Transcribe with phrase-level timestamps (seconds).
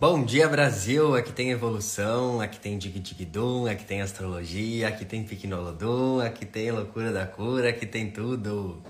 [0.00, 1.16] Bom dia, Brasil!
[1.16, 6.46] Aqui tem evolução, aqui tem Dig Dig Dum, aqui tem astrologia, aqui tem Piquinolodum, aqui
[6.46, 8.80] tem loucura da cura, aqui tem tudo.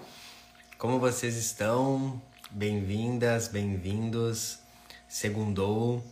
[0.77, 2.21] Como vocês estão?
[2.51, 4.59] Bem-vindas, bem-vindos.
[5.09, 6.05] Segundou.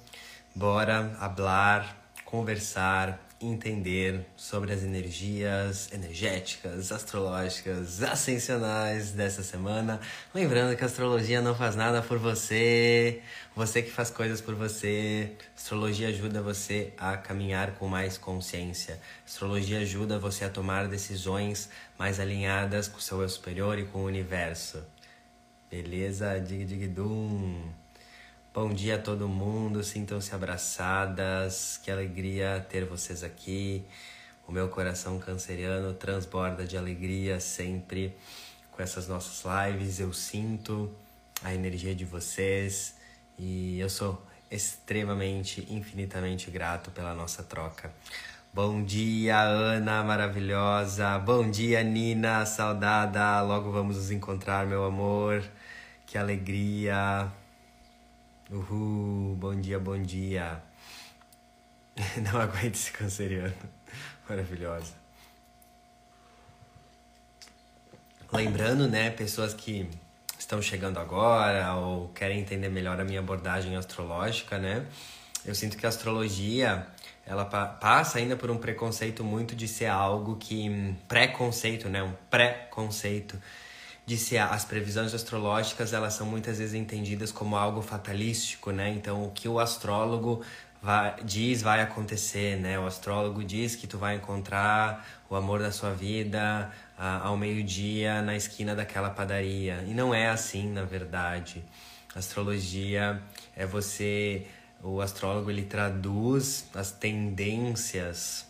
[0.54, 1.94] Bora hablar,
[2.24, 10.00] conversar, entender sobre as energias energéticas, astrológicas, ascensionais dessa semana.
[10.34, 13.20] Lembrando que a astrologia não faz nada por você,
[13.54, 15.32] você que faz coisas por você.
[15.56, 19.00] Astrologia ajuda você a caminhar com mais consciência.
[19.26, 21.68] Astrologia ajuda você a tomar decisões
[21.98, 24.82] mais alinhadas com o seu eu superior e com o universo.
[25.70, 26.38] Beleza?
[26.40, 27.85] Dig dig dum.
[28.56, 33.84] Bom dia a todo mundo, sintam-se abraçadas, que alegria ter vocês aqui.
[34.48, 38.16] O meu coração canceriano transborda de alegria sempre
[38.72, 40.00] com essas nossas lives.
[40.00, 40.90] Eu sinto
[41.44, 42.96] a energia de vocês
[43.38, 47.92] e eu sou extremamente, infinitamente grato pela nossa troca.
[48.54, 51.18] Bom dia, Ana maravilhosa.
[51.18, 53.38] Bom dia, Nina, saudada.
[53.42, 55.44] Logo vamos nos encontrar, meu amor.
[56.06, 57.30] Que alegria.
[58.48, 60.62] Uhul, bom dia, bom dia.
[62.22, 63.52] Não aguento esse canceriano.
[64.28, 64.92] Maravilhosa.
[68.32, 69.90] Lembrando, né, pessoas que
[70.38, 74.86] estão chegando agora ou querem entender melhor a minha abordagem astrológica, né?
[75.44, 76.86] Eu sinto que a astrologia,
[77.26, 83.40] ela passa ainda por um preconceito muito de ser algo que preconceito, né, um pré-conceito
[84.06, 88.88] de se as previsões astrológicas elas são muitas vezes entendidas como algo fatalístico, né?
[88.90, 90.42] Então o que o astrólogo
[90.80, 92.78] vai, diz vai acontecer, né?
[92.78, 98.36] O astrólogo diz que tu vai encontrar o amor da sua vida ao meio-dia na
[98.36, 99.84] esquina daquela padaria.
[99.88, 101.64] E não é assim, na verdade.
[102.14, 103.20] Astrologia
[103.56, 104.46] é você,
[104.82, 108.46] o astrólogo ele traduz as tendências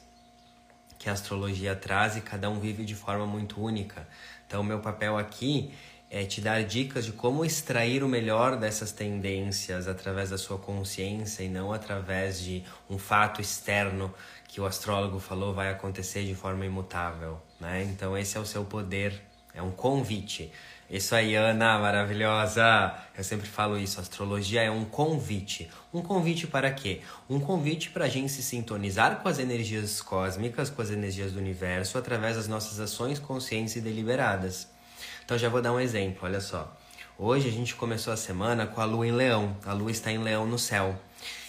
[0.98, 4.06] que a astrologia traz e cada um vive de forma muito única.
[4.46, 5.72] Então, meu papel aqui
[6.10, 11.42] é te dar dicas de como extrair o melhor dessas tendências através da sua consciência
[11.42, 14.14] e não através de um fato externo
[14.46, 17.82] que o astrólogo falou vai acontecer de forma imutável, né?
[17.82, 19.20] Então esse é o seu poder,
[19.52, 20.52] é um convite.
[20.88, 22.94] Isso aí, Ana, maravilhosa!
[23.18, 25.68] Eu sempre falo isso, astrologia é um convite.
[25.92, 27.00] Um convite para quê?
[27.28, 31.40] Um convite para a gente se sintonizar com as energias cósmicas, com as energias do
[31.40, 34.68] universo, através das nossas ações conscientes e deliberadas.
[35.24, 36.72] Então já vou dar um exemplo, olha só.
[37.18, 39.56] Hoje a gente começou a semana com a lua em leão.
[39.66, 40.94] A lua está em leão no céu.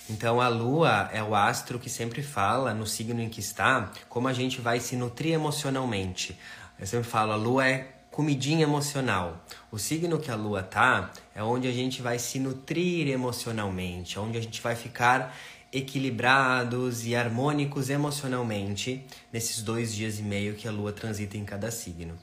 [0.09, 4.27] Então a lua é o astro que sempre fala no signo em que está, como
[4.27, 6.39] a gente vai se nutrir emocionalmente.
[6.79, 9.45] Eu sempre falo, a lua é comidinha emocional.
[9.71, 14.39] O signo que a lua tá é onde a gente vai se nutrir emocionalmente, onde
[14.39, 15.37] a gente vai ficar
[15.71, 21.69] equilibrados e harmônicos emocionalmente nesses dois dias e meio que a lua transita em cada
[21.69, 22.17] signo.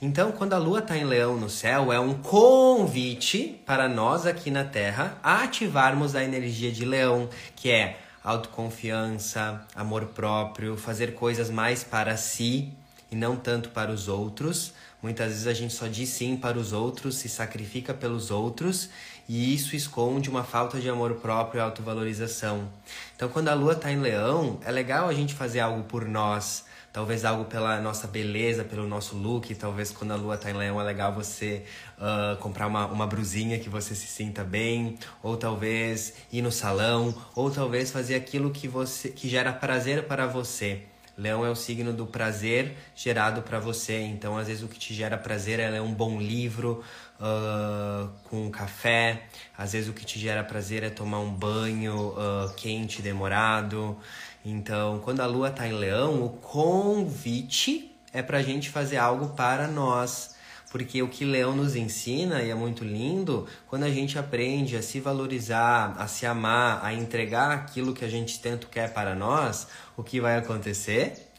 [0.00, 4.50] Então, quando a lua está em leão no céu, é um convite para nós aqui
[4.50, 11.84] na Terra ativarmos a energia de leão, que é autoconfiança, amor próprio, fazer coisas mais
[11.84, 12.72] para si
[13.12, 14.72] e não tanto para os outros
[15.02, 18.88] Muitas vezes a gente só diz sim para os outros, se sacrifica pelos outros
[19.28, 22.68] e isso esconde uma falta de amor próprio e autovalorização.
[23.14, 26.64] Então, quando a lua está em leão, é legal a gente fazer algo por nós,
[26.92, 29.52] talvez algo pela nossa beleza, pelo nosso look.
[29.56, 31.64] Talvez quando a lua está em leão é legal você
[31.98, 37.14] uh, comprar uma, uma brusinha que você se sinta bem, ou talvez ir no salão,
[37.34, 40.84] ou talvez fazer aquilo que, você, que gera prazer para você.
[41.16, 44.00] Leão é o signo do prazer gerado para você.
[44.00, 46.84] Então, às vezes, o que te gera prazer é um bom livro
[47.18, 49.22] uh, com café.
[49.56, 53.96] Às vezes, o que te gera prazer é tomar um banho uh, quente, demorado.
[54.44, 59.28] Então, quando a lua está em Leão, o convite é para a gente fazer algo
[59.30, 60.35] para nós
[60.70, 64.82] porque o que Leão nos ensina, e é muito lindo, quando a gente aprende a
[64.82, 69.68] se valorizar, a se amar, a entregar aquilo que a gente tanto quer para nós,
[69.96, 71.30] o que vai acontecer?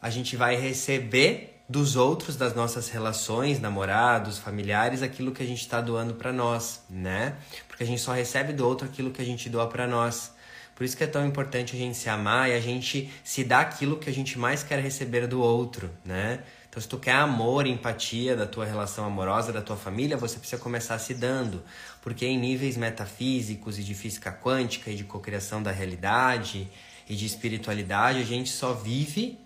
[0.00, 5.60] A gente vai receber dos outros, das nossas relações, namorados, familiares, aquilo que a gente
[5.60, 7.36] está doando para nós, né?
[7.68, 10.32] Porque a gente só recebe do outro aquilo que a gente doa para nós.
[10.74, 13.60] Por isso que é tão importante a gente se amar e a gente se dar
[13.60, 16.40] aquilo que a gente mais quer receber do outro, né?
[16.70, 20.62] Então, se tu quer amor, empatia da tua relação amorosa, da tua família, você precisa
[20.62, 21.64] começar se dando.
[22.00, 26.70] Porque em níveis metafísicos e de física quântica e de cocriação da realidade
[27.08, 29.36] e de espiritualidade, a gente só vive,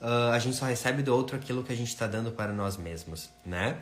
[0.00, 2.76] uh, a gente só recebe do outro aquilo que a gente está dando para nós
[2.76, 3.78] mesmos, né?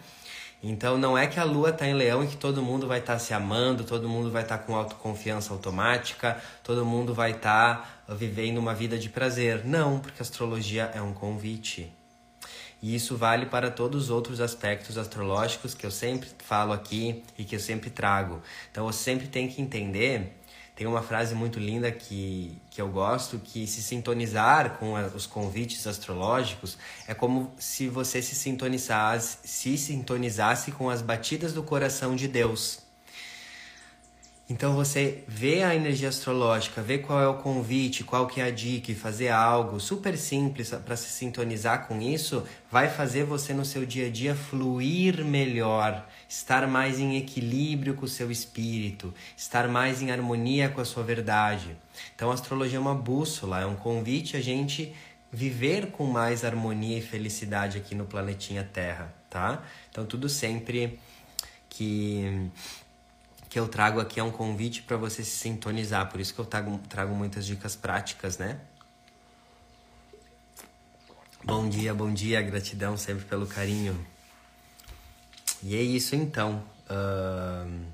[0.62, 3.12] Então não é que a lua está em leão e que todo mundo vai estar
[3.12, 8.02] tá se amando, todo mundo vai estar tá com autoconfiança automática, todo mundo vai estar
[8.06, 9.62] tá vivendo uma vida de prazer.
[9.64, 11.93] Não, porque a astrologia é um convite.
[12.80, 17.44] E isso vale para todos os outros aspectos astrológicos que eu sempre falo aqui e
[17.44, 18.40] que eu sempre trago.
[18.70, 20.38] Então você sempre tem que entender
[20.78, 25.26] tem uma frase muito linda que, que eu gosto, que se sintonizar com a, os
[25.26, 26.78] convites astrológicos
[27.08, 32.88] é como se você se sintonizasse, se sintonizasse com as batidas do coração de Deus.
[34.50, 38.50] Então você vê a energia astrológica, vê qual é o convite, qual que é a
[38.50, 43.85] dica fazer algo super simples para se sintonizar com isso, vai fazer você no seu
[43.85, 50.00] dia a dia fluir melhor, estar mais em equilíbrio com o seu espírito, estar mais
[50.00, 51.77] em harmonia com a sua verdade.
[52.17, 54.95] Então a astrologia é uma bússola, é um convite a gente
[55.31, 59.62] viver com mais harmonia e felicidade aqui no planetinha Terra, tá?
[59.91, 60.99] Então tudo sempre
[61.69, 62.50] que
[63.49, 66.11] que eu trago aqui é um convite para você se sintonizar.
[66.11, 68.61] Por isso que eu trago, trago muitas dicas práticas, né?
[71.43, 74.06] Bom dia, bom dia, gratidão sempre pelo carinho.
[75.62, 76.62] E é isso então.
[76.91, 77.87] Uh,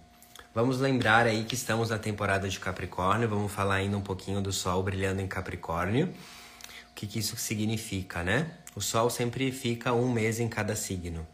[0.53, 3.29] vamos lembrar aí que estamos na temporada de Capricórnio.
[3.29, 6.07] Vamos falar ainda um pouquinho do Sol brilhando em Capricórnio.
[6.91, 8.51] O que, que isso significa, né?
[8.75, 11.27] O Sol sempre fica um mês em cada signo.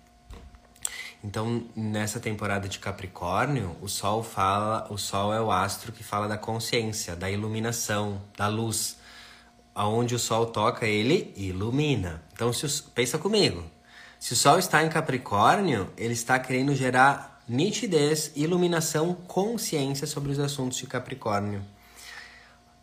[1.22, 6.26] Então, nessa temporada de Capricórnio, o Sol fala, o Sol é o astro que fala
[6.26, 8.96] da consciência, da iluminação, da luz.
[9.74, 12.22] Aonde o Sol toca, ele ilumina.
[12.32, 13.62] Então, se o, pensa comigo.
[14.18, 20.38] Se o Sol está em Capricórnio, ele está querendo gerar nitidez, iluminação, consciência sobre os
[20.38, 21.62] assuntos de Capricórnio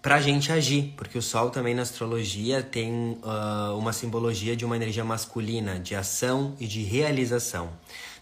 [0.08, 4.64] para a gente agir, porque o Sol também na astrologia tem uh, uma simbologia de
[4.64, 7.70] uma energia masculina, de ação e de realização.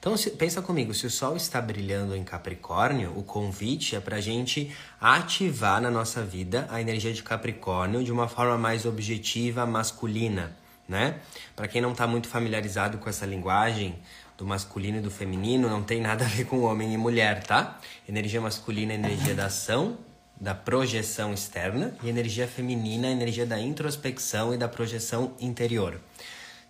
[0.06, 4.18] Então, se, pensa comigo, se o Sol está brilhando em Capricórnio, o convite é para
[4.18, 4.72] a gente
[5.02, 10.56] ativar na nossa vida a energia de Capricórnio de uma forma mais objetiva, masculina,
[10.88, 11.16] né?
[11.56, 13.96] Para quem não está muito familiarizado com essa linguagem
[14.38, 17.80] do masculino e do feminino, não tem nada a ver com homem e mulher, tá?
[18.07, 19.98] Energia masculina é energia da ação,
[20.40, 26.00] da projeção externa, e energia feminina energia da introspecção e da projeção interior.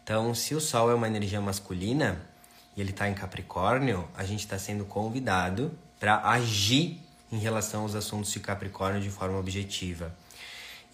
[0.05, 2.33] Então, se o Sol é uma energia masculina,
[2.75, 7.01] e ele está em Capricórnio, a gente está sendo convidado para agir
[7.31, 10.13] em relação aos assuntos de Capricórnio de forma objetiva.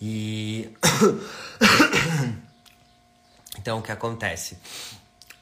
[0.01, 0.71] E.
[3.57, 4.57] então, o que acontece?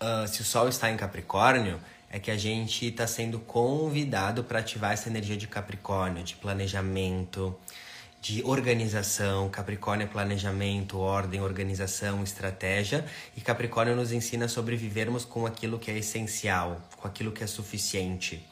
[0.02, 4.60] Uh, se o Sol está em Capricórnio, é que a gente está sendo convidado para
[4.60, 7.56] ativar essa energia de Capricórnio, de planejamento,
[8.22, 9.50] de organização.
[9.50, 13.06] Capricórnio é planejamento, ordem, organização, estratégia.
[13.36, 17.48] E Capricórnio nos ensina sobre vivermos com aquilo que é essencial, com aquilo que é
[17.48, 18.46] suficiente.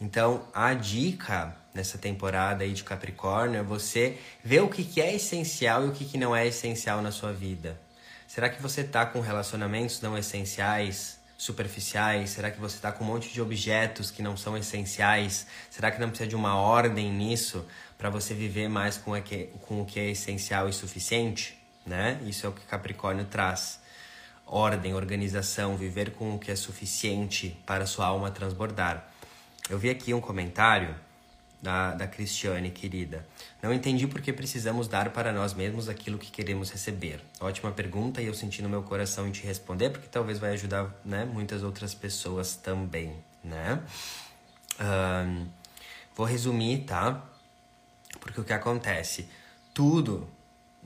[0.00, 5.84] Então, a dica nessa temporada aí de Capricórnio é você ver o que, é essencial
[5.84, 7.78] e o que não é essencial na sua vida.
[8.26, 11.20] Será que você está com relacionamentos não essenciais?
[11.36, 12.30] superficiais?
[12.30, 15.46] Será que você está com um monte de objetos que não são essenciais?
[15.70, 17.64] Será que não precisa de uma ordem nisso
[18.00, 21.54] para você viver mais com, a que, com o que é essencial e suficiente?
[21.84, 22.18] Né?
[22.24, 23.78] Isso é o que Capricórnio traz.
[24.46, 29.06] Ordem, organização, viver com o que é suficiente para sua alma transbordar.
[29.68, 30.96] Eu vi aqui um comentário
[31.60, 33.26] da, da Cristiane, querida.
[33.62, 37.20] Não entendi por que precisamos dar para nós mesmos aquilo que queremos receber.
[37.38, 40.90] Ótima pergunta e eu senti no meu coração em te responder, porque talvez vai ajudar
[41.04, 43.12] né, muitas outras pessoas também,
[43.44, 43.78] né?
[44.80, 45.46] Um,
[46.16, 47.29] vou resumir, tá?
[48.30, 49.28] Porque o que acontece?
[49.74, 50.28] Tudo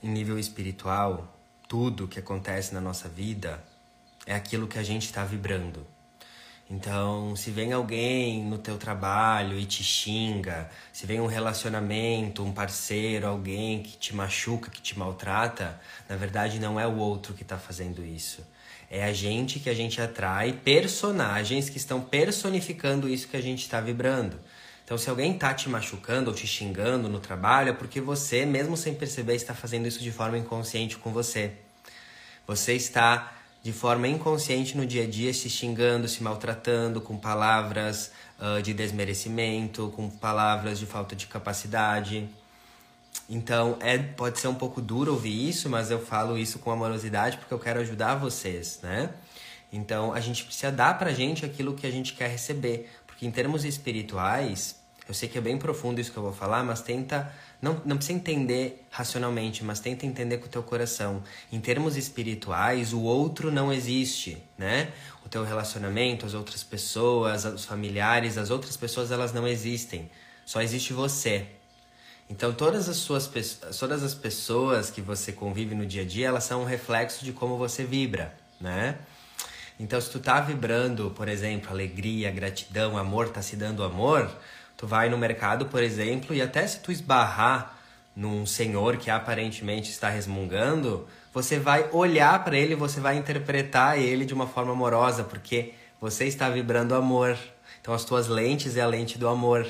[0.03, 1.37] em nível espiritual,
[1.69, 3.63] tudo que acontece na nossa vida
[4.25, 5.87] é aquilo que a gente está vibrando.
[6.71, 12.51] Então, se vem alguém no teu trabalho e te xinga, se vem um relacionamento, um
[12.51, 17.43] parceiro, alguém que te machuca, que te maltrata, na verdade não é o outro que
[17.43, 18.43] está fazendo isso.
[18.91, 23.61] É a gente que a gente atrai personagens que estão personificando isso que a gente
[23.61, 24.41] está vibrando.
[24.85, 28.77] Então, se alguém está te machucando ou te xingando no trabalho, é porque você, mesmo
[28.77, 31.53] sem perceber, está fazendo isso de forma inconsciente com você.
[32.47, 38.13] Você está de forma inconsciente no dia a dia, se xingando, se maltratando com palavras
[38.39, 42.29] uh, de desmerecimento, com palavras de falta de capacidade.
[43.27, 47.39] Então, é, pode ser um pouco duro ouvir isso, mas eu falo isso com amorosidade
[47.39, 49.09] porque eu quero ajudar vocês, né?
[49.73, 52.91] Então, a gente precisa dar pra gente aquilo que a gente quer receber.
[53.15, 56.65] Porque em termos espirituais, Eu sei que é bem profundo isso que eu vou falar,
[56.65, 57.31] mas tenta.
[57.61, 61.23] Não, não precisa entender racionalmente, mas tenta entender com o teu coração.
[61.53, 64.93] Em termos espirituais, o outro não existe, né?
[65.25, 70.11] O teu relacionamento, as outras pessoas, os familiares, as outras pessoas, elas não existem.
[70.45, 71.47] Só existe você.
[72.29, 73.31] Então, todas as suas
[73.79, 77.33] todas as pessoas que você convive no dia a dia, elas são um reflexo de
[77.33, 78.97] como você vibra, né?
[79.79, 84.31] Então, se tu tá vibrando, por exemplo, alegria, gratidão, amor, tá se dando amor,
[84.77, 87.77] tu vai no mercado, por exemplo, e até se tu esbarrar
[88.15, 94.25] num senhor que aparentemente está resmungando, você vai olhar para ele, você vai interpretar ele
[94.25, 97.37] de uma forma amorosa, porque você está vibrando amor.
[97.81, 99.67] Então, as tuas lentes é a lente do amor.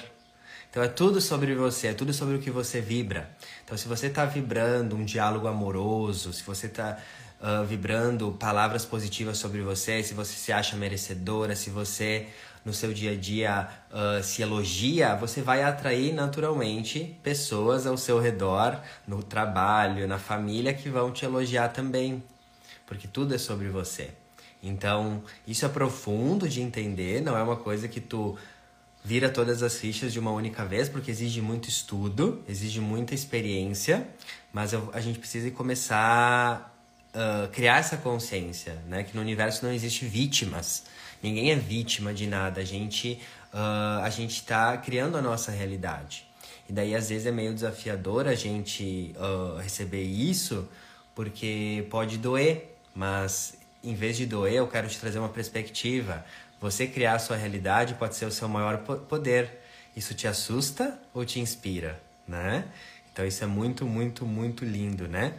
[0.75, 3.31] Então é tudo sobre você, é tudo sobre o que você vibra.
[3.65, 6.99] Então se você está vibrando um diálogo amoroso, se você está
[7.45, 12.29] uh, vibrando palavras positivas sobre você, se você se acha merecedora, se você
[12.65, 18.19] no seu dia a dia uh, se elogia, você vai atrair naturalmente pessoas ao seu
[18.19, 22.23] redor, no trabalho, na família, que vão te elogiar também.
[22.87, 24.11] Porque tudo é sobre você.
[24.63, 28.35] Então, isso é profundo de entender, não é uma coisa que tu
[29.05, 34.09] vira todas as fichas de uma única vez, porque exige muito estudo, exige muita experiência,
[34.51, 36.74] mas eu, a gente precisa começar
[37.53, 39.03] criar essa consciência, né?
[39.05, 40.85] Que no universo não existe vítimas.
[41.23, 42.61] Ninguém é vítima de nada.
[42.61, 43.21] A gente
[43.55, 46.27] uh, a gente está criando a nossa realidade.
[46.69, 50.69] E daí às vezes é meio desafiador a gente uh, receber isso,
[51.15, 56.25] porque pode doer, mas em vez de doer, eu quero te trazer uma perspectiva.
[56.61, 59.61] Você criar a sua realidade pode ser o seu maior poder.
[59.95, 62.65] Isso te assusta ou te inspira, né?
[63.13, 65.35] Então isso é muito, muito, muito lindo, né?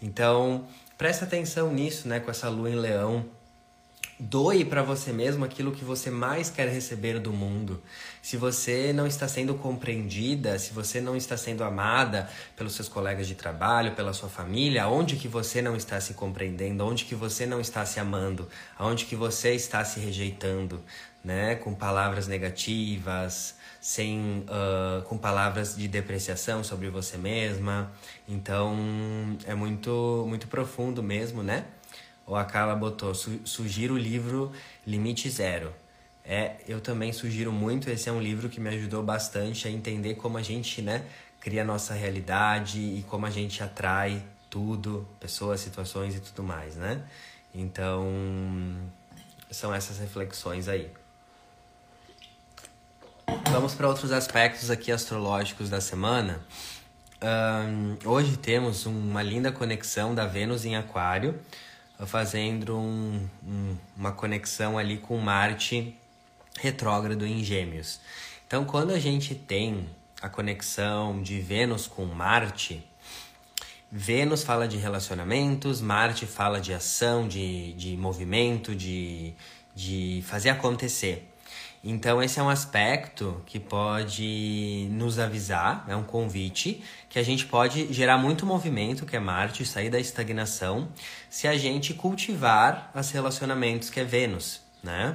[0.00, 3.24] Então, presta atenção nisso, né, com essa lua em leão.
[4.18, 7.82] Doe para você mesmo aquilo que você mais quer receber do mundo.
[8.22, 12.26] Se você não está sendo compreendida, se você não está sendo amada
[12.56, 16.86] pelos seus colegas de trabalho, pela sua família, onde que você não está se compreendendo,
[16.86, 18.48] onde que você não está se amando,
[18.78, 20.82] aonde que você está se rejeitando,
[21.22, 23.54] né, com palavras negativas,
[23.86, 27.92] sem uh, com palavras de depreciação sobre você mesma.
[28.26, 28.76] Então
[29.46, 31.64] é muito muito profundo mesmo, né?
[32.26, 34.52] ou a Carla botou, su sugiro o livro
[34.84, 35.72] Limite Zero.
[36.24, 40.16] É, eu também sugiro muito, esse é um livro que me ajudou bastante a entender
[40.16, 41.06] como a gente, né,
[41.40, 46.74] cria a nossa realidade e como a gente atrai tudo, pessoas, situações e tudo mais,
[46.74, 47.04] né?
[47.54, 48.04] Então,
[49.50, 50.90] são essas reflexões aí.
[53.50, 56.40] Vamos para outros aspectos aqui astrológicos da semana.
[57.22, 61.40] Um, hoje temos uma linda conexão da Vênus em Aquário,
[62.06, 65.96] fazendo um, um, uma conexão ali com Marte
[66.60, 68.00] retrógrado em Gêmeos.
[68.46, 69.88] Então, quando a gente tem
[70.22, 72.86] a conexão de Vênus com Marte,
[73.90, 79.32] Vênus fala de relacionamentos, Marte fala de ação, de, de movimento, de,
[79.74, 81.28] de fazer acontecer.
[81.88, 87.46] Então, esse é um aspecto que pode nos avisar, é um convite, que a gente
[87.46, 90.88] pode gerar muito movimento, que é Marte, sair da estagnação,
[91.30, 95.14] se a gente cultivar os relacionamentos, que é Vênus, né?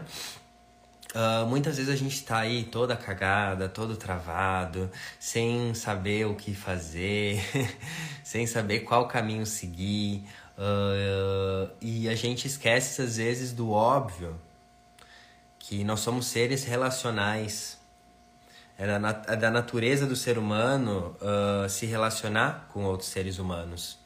[1.13, 6.55] Uh, muitas vezes a gente está aí toda cagada, todo travado, sem saber o que
[6.55, 7.43] fazer,
[8.23, 10.23] sem saber qual caminho seguir,
[10.57, 14.39] uh, e a gente esquece às vezes do óbvio,
[15.71, 17.79] que nós somos seres relacionais.
[18.77, 23.97] É da, é da natureza do ser humano uh, se relacionar com outros seres humanos.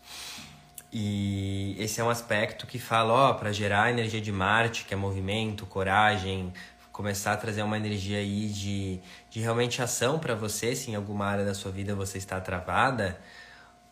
[0.93, 4.93] E esse é um aspecto que fala, ó, para gerar a energia de Marte, que
[4.93, 6.53] é movimento, coragem,
[6.91, 8.99] começar a trazer uma energia aí de,
[9.31, 13.19] de realmente ação para você, se em alguma área da sua vida você está travada,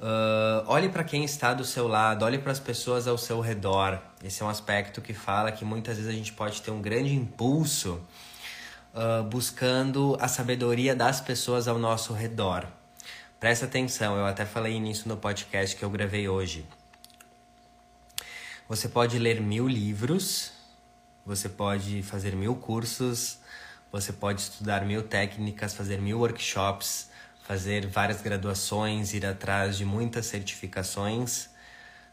[0.04, 3.98] Uh, olhe para quem está do seu lado, olhe para as pessoas ao seu redor.
[4.22, 7.16] Esse é um aspecto que fala que muitas vezes a gente pode ter um grande
[7.16, 8.06] impulso
[8.94, 12.68] uh, buscando a sabedoria das pessoas ao nosso redor.
[13.40, 16.66] Presta atenção, eu até falei nisso no podcast que eu gravei hoje.
[18.68, 20.52] Você pode ler mil livros,
[21.26, 23.38] você pode fazer mil cursos,
[23.90, 27.13] você pode estudar mil técnicas, fazer mil workshops
[27.44, 31.50] fazer várias graduações, ir atrás de muitas certificações.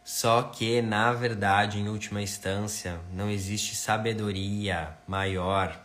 [0.04, 5.78] Só que, na verdade, em última instância, não existe sabedoria maior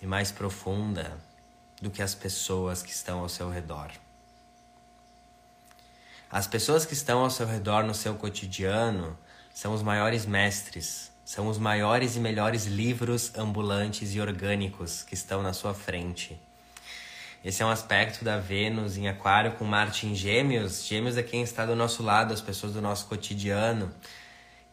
[0.00, 1.16] e mais profunda
[1.80, 3.90] do que as pessoas que estão ao seu redor.
[6.30, 9.16] As pessoas que estão ao seu redor no seu cotidiano
[9.54, 15.42] são os maiores mestres, são os maiores e melhores livros ambulantes e orgânicos que estão
[15.42, 16.38] na sua frente.
[17.46, 20.84] Esse é um aspecto da Vênus em Aquário com Marte em Gêmeos.
[20.84, 23.94] Gêmeos é quem está do nosso lado, as pessoas do nosso cotidiano.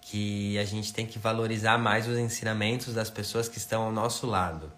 [0.02, 4.26] Que a gente tem que valorizar mais os ensinamentos das pessoas que estão ao nosso
[4.26, 4.72] lado.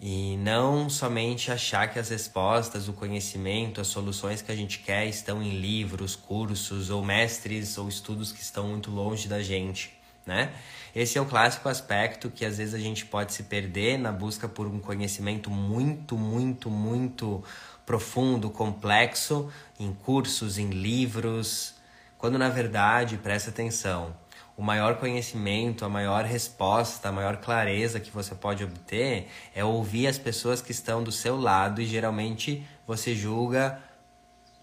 [0.00, 5.04] E não somente achar que as respostas, o conhecimento, as soluções que a gente quer
[5.04, 9.99] estão em livros, cursos ou mestres ou estudos que estão muito longe da gente,
[10.30, 10.52] né?
[10.94, 14.48] Esse é o clássico aspecto que às vezes a gente pode se perder na busca
[14.48, 17.42] por um conhecimento muito, muito, muito
[17.84, 21.74] profundo, complexo, em cursos, em livros,
[22.16, 24.14] quando na verdade, presta atenção,
[24.56, 30.06] o maior conhecimento, a maior resposta, a maior clareza que você pode obter é ouvir
[30.06, 33.80] as pessoas que estão do seu lado e geralmente você julga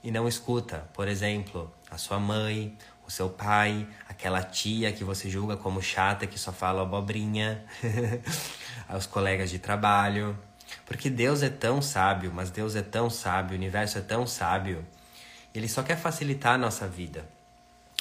[0.04, 0.88] e não escuta.
[0.94, 2.78] Por exemplo, a sua mãe,
[3.08, 7.64] o seu pai, aquela tia que você julga como chata que só fala abobrinha,
[8.96, 10.38] os colegas de trabalho.
[10.86, 14.86] Porque Deus é tão sábio, mas Deus é tão sábio, o universo é tão sábio,
[15.56, 17.26] ele só quer facilitar a nossa vida.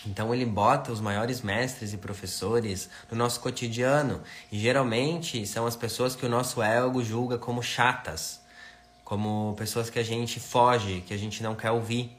[0.05, 4.23] Então ele bota os maiores mestres e professores no nosso cotidiano
[4.53, 8.41] e geralmente são as pessoas que o nosso ego julga como chatas,
[9.05, 12.16] como pessoas que a gente foge, que a gente não quer ouvir.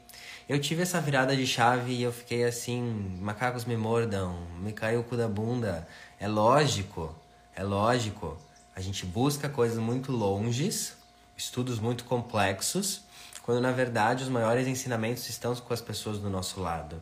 [0.48, 2.80] Eu tive essa virada de chave e eu fiquei assim,
[3.20, 5.86] macacos me mordam, me caiu o cu da bunda.
[6.18, 7.14] É lógico,
[7.54, 8.38] é lógico.
[8.74, 10.96] A gente busca coisas muito longes,
[11.36, 13.02] estudos muito complexos,
[13.42, 17.00] quando na verdade os maiores ensinamentos estão com as pessoas do nosso lado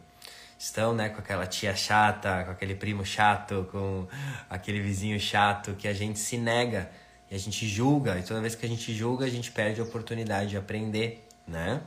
[0.58, 4.06] estão, né, com aquela tia chata, com aquele primo chato, com
[4.48, 6.90] aquele vizinho chato que a gente se nega
[7.30, 9.84] e a gente julga, e toda vez que a gente julga, a gente perde a
[9.84, 11.82] oportunidade de aprender, né?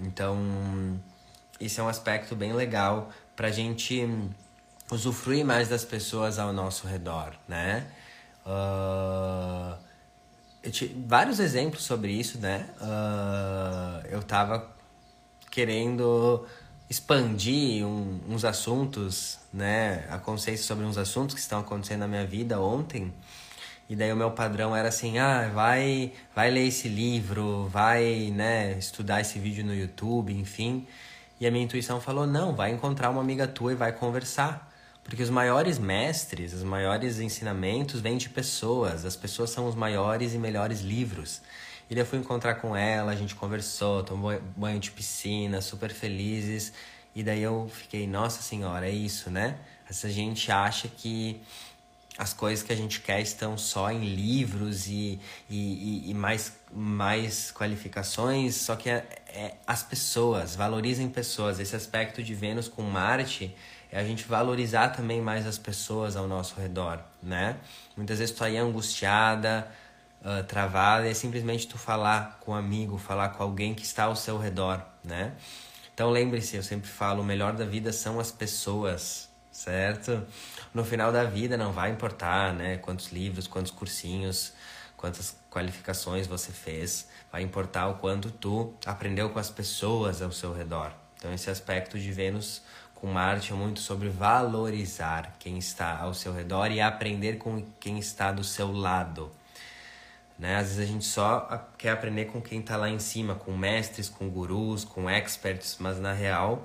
[0.00, 1.00] Então,
[1.60, 4.08] isso é um aspecto bem legal pra gente
[4.90, 7.86] usufruir mais das pessoas ao nosso redor, né?
[8.44, 9.76] Uh,
[10.62, 12.68] eu tive vários exemplos sobre isso, né?
[12.80, 14.68] Uh, eu tava
[15.50, 16.46] querendo
[16.90, 22.26] expandir um, uns assuntos, né, a consciência sobre uns assuntos que estão acontecendo na minha
[22.26, 23.12] vida ontem.
[23.90, 28.78] E daí o meu padrão era assim, ah, vai, vai ler esse livro, vai, né,
[28.78, 30.86] estudar esse vídeo no YouTube, enfim.
[31.40, 34.72] E a minha intuição falou, não, vai encontrar uma amiga tua e vai conversar.
[35.02, 39.04] Porque os maiores mestres, os maiores ensinamentos vêm de pessoas.
[39.04, 41.42] As pessoas são os maiores e melhores livros.
[41.90, 45.90] E daí eu fui encontrar com ela, a gente conversou, tomou banho de piscina, super
[45.90, 46.72] felizes.
[47.12, 49.56] E daí eu fiquei, nossa senhora, é isso, né?
[49.88, 51.40] Essa gente acha que
[52.20, 57.50] as coisas que a gente quer estão só em livros e, e, e, mais, mais
[57.50, 61.58] qualificações, só que é, é, as pessoas, valorizem pessoas.
[61.58, 63.56] Esse aspecto de Vênus com Marte
[63.90, 67.56] é a gente valorizar também mais as pessoas ao nosso redor, né?
[67.96, 69.66] Muitas vezes tu aí angustiada,
[70.20, 74.14] uh, travada é simplesmente tu falar com um amigo, falar com alguém que está ao
[74.14, 75.32] seu redor, né?
[75.94, 80.26] Então lembre-se, eu sempre falo, o melhor da vida são as pessoas, certo?
[80.72, 84.52] No final da vida não vai importar, né, quantos livros, quantos cursinhos,
[84.96, 90.52] quantas qualificações você fez, vai importar o quanto tu aprendeu com as pessoas ao seu
[90.52, 90.92] redor.
[91.16, 92.62] Então esse aspecto de Vênus
[92.94, 97.98] com Marte é muito sobre valorizar quem está ao seu redor e aprender com quem
[97.98, 99.32] está do seu lado.
[100.38, 100.56] Né?
[100.56, 104.08] Às vezes a gente só quer aprender com quem está lá em cima, com mestres,
[104.08, 106.64] com gurus, com experts, mas na real,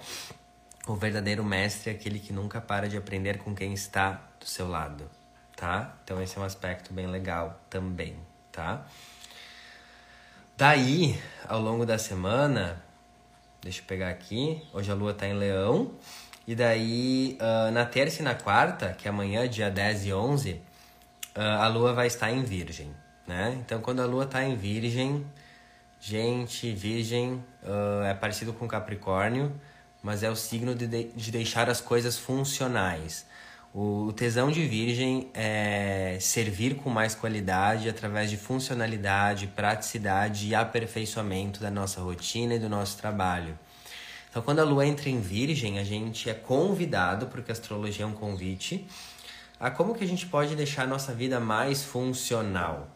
[0.87, 4.67] o verdadeiro mestre é aquele que nunca para de aprender com quem está do seu
[4.67, 5.09] lado,
[5.55, 5.95] tá?
[6.03, 8.15] Então esse é um aspecto bem legal também,
[8.51, 8.85] tá?
[10.57, 12.81] Daí, ao longo da semana,
[13.61, 15.91] deixa eu pegar aqui, hoje a lua está em leão,
[16.47, 20.51] e daí uh, na terça e na quarta, que é amanhã, dia 10 e 11,
[20.53, 20.61] uh,
[21.39, 22.93] a lua vai estar em virgem,
[23.27, 23.57] né?
[23.65, 25.25] Então, quando a lua está em Virgem,
[25.99, 29.51] gente, Virgem uh, é parecido com Capricórnio,
[30.05, 33.25] mas é o signo de, de deixar as coisas funcionais.
[33.73, 40.53] O, o tesão de Virgem é servir com mais qualidade através de funcionalidade, praticidade e
[40.53, 43.57] aperfeiçoamento da nossa rotina e do nosso trabalho.
[44.29, 48.07] Então, quando a lua entra em Virgem, a gente é convidado, porque a astrologia é
[48.07, 48.87] um convite,
[49.59, 52.87] a como que a gente pode deixar a nossa vida mais funcional.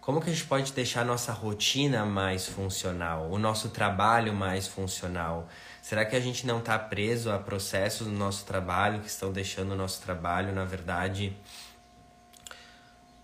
[0.00, 4.66] Como que a gente pode deixar a nossa rotina mais funcional, o nosso trabalho mais
[4.68, 5.48] funcional?
[5.86, 9.70] Será que a gente não está preso a processos no nosso trabalho que estão deixando
[9.70, 11.32] o nosso trabalho, na verdade,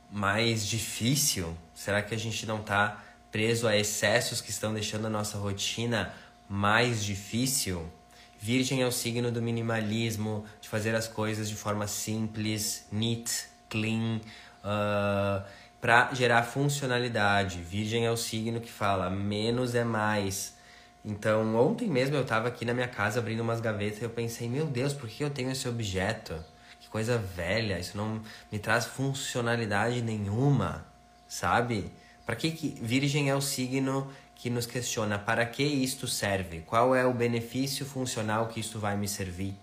[0.09, 1.57] mais difícil?
[1.75, 6.15] Será que a gente não está preso a excessos que estão deixando a nossa rotina
[6.49, 7.85] mais difícil?
[8.39, 14.21] Virgem é o signo do minimalismo, de fazer as coisas de forma simples, neat, clean.
[14.63, 15.45] Uh,
[15.81, 17.61] para gerar funcionalidade.
[17.61, 20.62] Virgem é o signo que fala menos é mais.
[21.05, 24.49] Então, ontem mesmo eu estava aqui na minha casa abrindo umas gavetas e eu pensei,
[24.49, 26.35] meu Deus, por que eu tenho esse objeto?
[26.81, 30.87] Que coisa velha, isso não me traz funcionalidade nenhuma,
[31.27, 31.93] sabe?
[32.25, 36.61] Para que, que Virgem é o signo que nos questiona para que isto serve?
[36.61, 39.57] Qual é o benefício funcional que isto vai me servir?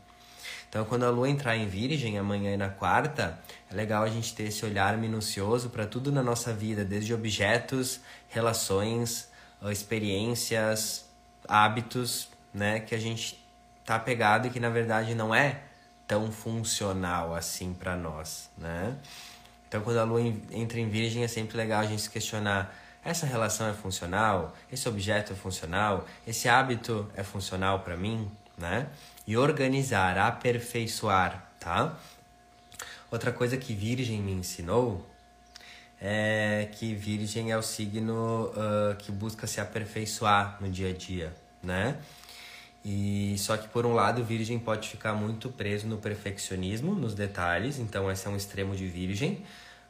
[0.67, 3.39] Então, quando a lua entrar em Virgem amanhã e na quarta,
[3.71, 8.01] é legal a gente ter esse olhar minucioso para tudo na nossa vida, desde objetos,
[8.27, 9.29] relações,
[9.71, 11.08] experiências,
[11.49, 13.43] hábitos, né, que a gente
[13.83, 15.61] tá pegado e que na verdade não é
[16.07, 18.95] tão funcional assim para nós, né?
[19.67, 23.27] Então, quando a lua entra em Virgem, é sempre legal a gente se questionar: essa
[23.27, 24.55] relação é funcional?
[24.71, 26.05] Esse objeto é funcional?
[26.25, 28.87] Esse hábito é funcional para mim, né?
[29.29, 31.95] e organizar, aperfeiçoar, tá?
[33.11, 35.07] Outra coisa que Virgem me ensinou
[36.01, 41.33] é que Virgem é o signo uh, que busca se aperfeiçoar no dia a dia,
[41.61, 41.97] né?
[42.83, 47.77] E só que por um lado, Virgem pode ficar muito preso no perfeccionismo, nos detalhes,
[47.77, 49.43] então esse é um extremo de Virgem.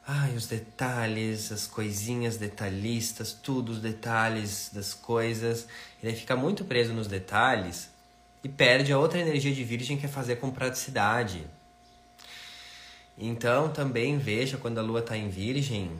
[0.07, 5.67] Ai, os detalhes, as coisinhas detalhistas, tudo os detalhes das coisas.
[6.01, 7.91] Ele fica muito preso nos detalhes
[8.43, 11.45] e perde a outra energia de Virgem que é fazer com praticidade.
[13.19, 15.91] Então também veja quando a lua está em Virgem,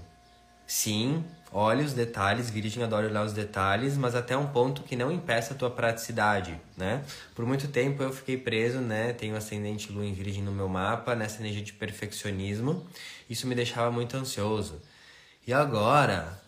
[0.66, 5.12] sim, olhe os detalhes, Virgem adora olhar os detalhes, mas até um ponto que não
[5.12, 7.04] impeça a tua praticidade, né?
[7.36, 9.12] Por muito tempo eu fiquei preso, né?
[9.12, 12.88] Tenho ascendente lua em Virgem no meu mapa, nessa energia de perfeccionismo.
[13.30, 14.82] Isso me deixava muito ansioso.
[15.46, 16.42] E agora,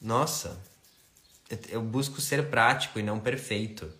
[0.00, 0.56] nossa,
[1.70, 3.90] eu busco ser prático e não perfeito.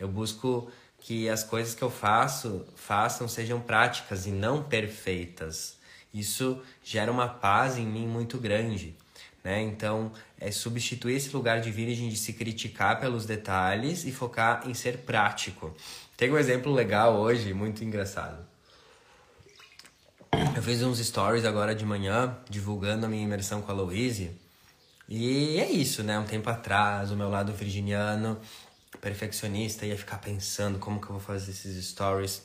[0.00, 5.78] Eu busco que as coisas que eu faço façam sejam práticas e não perfeitas.
[6.12, 8.94] Isso gera uma paz em mim muito grande,
[9.42, 9.62] né?
[9.62, 14.74] Então, é substituir esse lugar de virgem de se criticar pelos detalhes e focar em
[14.74, 15.74] ser prático.
[16.16, 18.44] Tem um exemplo legal hoje, muito engraçado.
[20.54, 24.30] Eu fiz uns stories agora de manhã divulgando a minha imersão com a Louise.
[25.08, 26.18] E é isso, né?
[26.18, 28.38] Um tempo atrás, o meu lado virginiano
[28.98, 32.42] perfeccionista, ia ficar pensando como que eu vou fazer esses stories,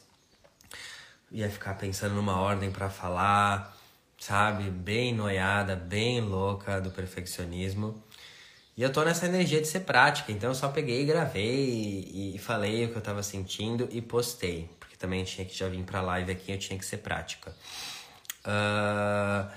[1.31, 3.75] ia ficar pensando numa ordem para falar,
[4.19, 4.69] sabe?
[4.69, 8.03] Bem noiada, bem louca do perfeccionismo.
[8.77, 12.35] E eu tô nessa energia de ser prática, então eu só peguei e gravei e,
[12.35, 15.83] e falei o que eu tava sentindo e postei, porque também tinha que já vir
[15.83, 17.55] pra live aqui, eu tinha que ser prática.
[18.45, 19.49] Uh...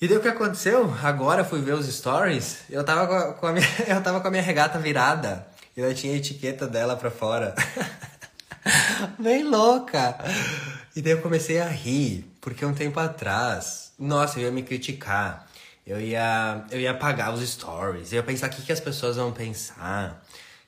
[0.00, 0.92] E daí o que aconteceu?
[1.00, 4.30] Agora eu fui ver os stories, eu tava com a, minha, eu tava com a
[4.32, 5.46] minha regata virada.
[5.76, 7.54] E ela tinha a etiqueta dela pra fora.
[9.18, 10.18] Bem louca.
[10.94, 15.48] E daí eu comecei a rir, porque um tempo atrás, nossa, eu ia me criticar.
[15.86, 18.12] Eu ia, eu ia apagar os stories.
[18.12, 20.22] Eu ia pensar o que, que as pessoas vão pensar.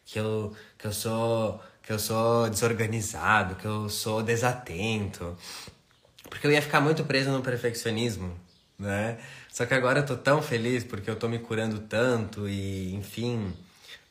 [0.05, 5.37] Que eu, que eu sou que eu sou desorganizado, que eu sou desatento.
[6.31, 8.35] Porque eu ia ficar muito preso no perfeccionismo,
[8.79, 9.19] né?
[9.51, 13.53] Só que agora eu tô tão feliz porque eu tô me curando tanto e, enfim,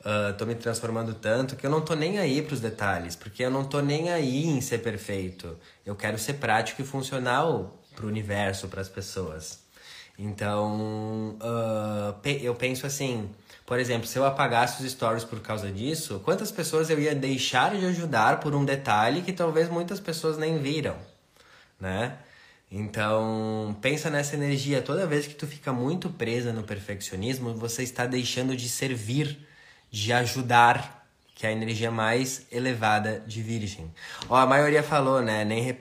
[0.06, 3.52] uh, tô me transformando tanto que eu não tô nem aí pros detalhes, porque eu
[3.52, 5.58] não tô nem aí em ser perfeito.
[5.86, 9.64] Eu quero ser prático e funcional pro universo, para as pessoas.
[10.18, 13.30] Então, uh, eu penso assim,
[13.66, 17.76] por exemplo, se eu apagasse os stories por causa disso, quantas pessoas eu ia deixar
[17.76, 20.96] de ajudar por um detalhe que talvez muitas pessoas nem viram,
[21.80, 22.18] né?
[22.70, 24.82] Então, pensa nessa energia.
[24.82, 29.38] Toda vez que tu fica muito presa no perfeccionismo, você está deixando de servir
[29.94, 33.94] de ajudar, que é a energia mais elevada de Virgem.
[34.28, 35.46] Ó, a maioria falou, né?
[35.46, 35.76] Nem, uh,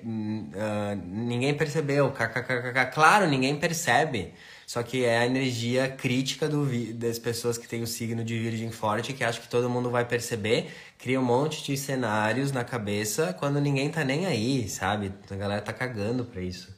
[1.03, 2.11] ninguém percebeu.
[2.11, 2.93] KKKK.
[2.93, 4.35] Claro, ninguém percebe.
[4.67, 8.71] Só que é a energia crítica do, das pessoas que têm o signo de Virgem
[8.71, 13.35] forte, que acha que todo mundo vai perceber, cria um monte de cenários na cabeça
[13.39, 15.11] quando ninguém tá nem aí, sabe?
[15.31, 16.69] A galera tá cagando pra isso.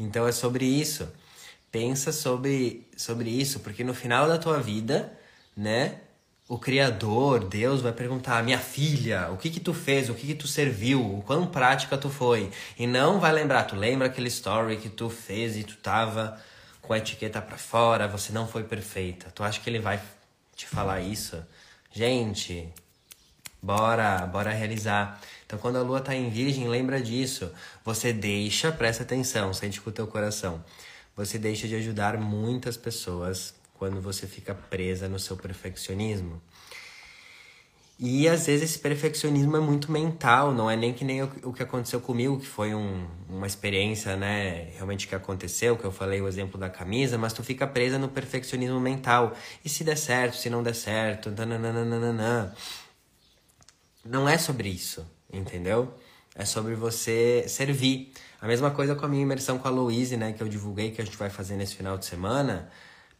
[0.00, 1.08] Então é sobre isso.
[1.70, 5.12] Pensa sobre, sobre isso, porque no final da tua vida,
[5.56, 6.00] né?
[6.52, 10.34] O Criador, Deus, vai perguntar: minha filha, o que que tu fez, o que que
[10.34, 12.50] tu serviu, o quão prática tu foi.
[12.78, 16.38] E não vai lembrar, tu lembra aquele story que tu fez e tu tava
[16.82, 19.30] com a etiqueta para fora, você não foi perfeita.
[19.34, 19.98] Tu acha que ele vai
[20.54, 21.42] te falar isso?
[21.90, 22.68] Gente,
[23.62, 25.18] bora, bora realizar.
[25.46, 27.50] Então, quando a lua tá em virgem, lembra disso.
[27.82, 30.62] Você deixa, presta atenção, sente com o teu coração.
[31.16, 36.40] Você deixa de ajudar muitas pessoas quando você fica presa no seu perfeccionismo.
[37.98, 41.64] E às vezes esse perfeccionismo é muito mental, não é nem que nem o, que
[41.64, 46.28] aconteceu comigo, que foi um, uma experiência, né, realmente que aconteceu, que eu falei o
[46.28, 49.36] exemplo da camisa, mas tu fica presa no perfeccionismo mental.
[49.64, 52.54] E se der certo, se não der certo, nananana.
[54.04, 55.92] Não é sobre isso, entendeu?
[56.36, 58.12] É sobre você servir.
[58.40, 61.02] A mesma coisa com a minha imersão com a Louise, né, que eu divulguei que
[61.02, 62.70] a gente vai fazer nesse final de semana.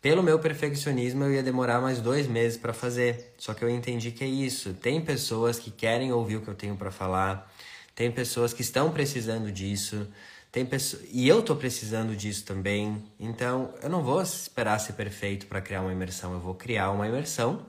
[0.03, 3.35] Pelo meu perfeccionismo, eu ia demorar mais dois meses para fazer.
[3.39, 4.75] Só que eu entendi que é isso.
[4.75, 7.49] Tem pessoas que querem ouvir o que eu tenho para falar.
[7.95, 10.09] Tem pessoas que estão precisando disso.
[10.51, 11.05] Tem pessoas...
[11.13, 13.01] E eu tô precisando disso também.
[13.21, 16.33] Então, eu não vou esperar ser perfeito para criar uma imersão.
[16.33, 17.65] Eu vou criar uma imersão.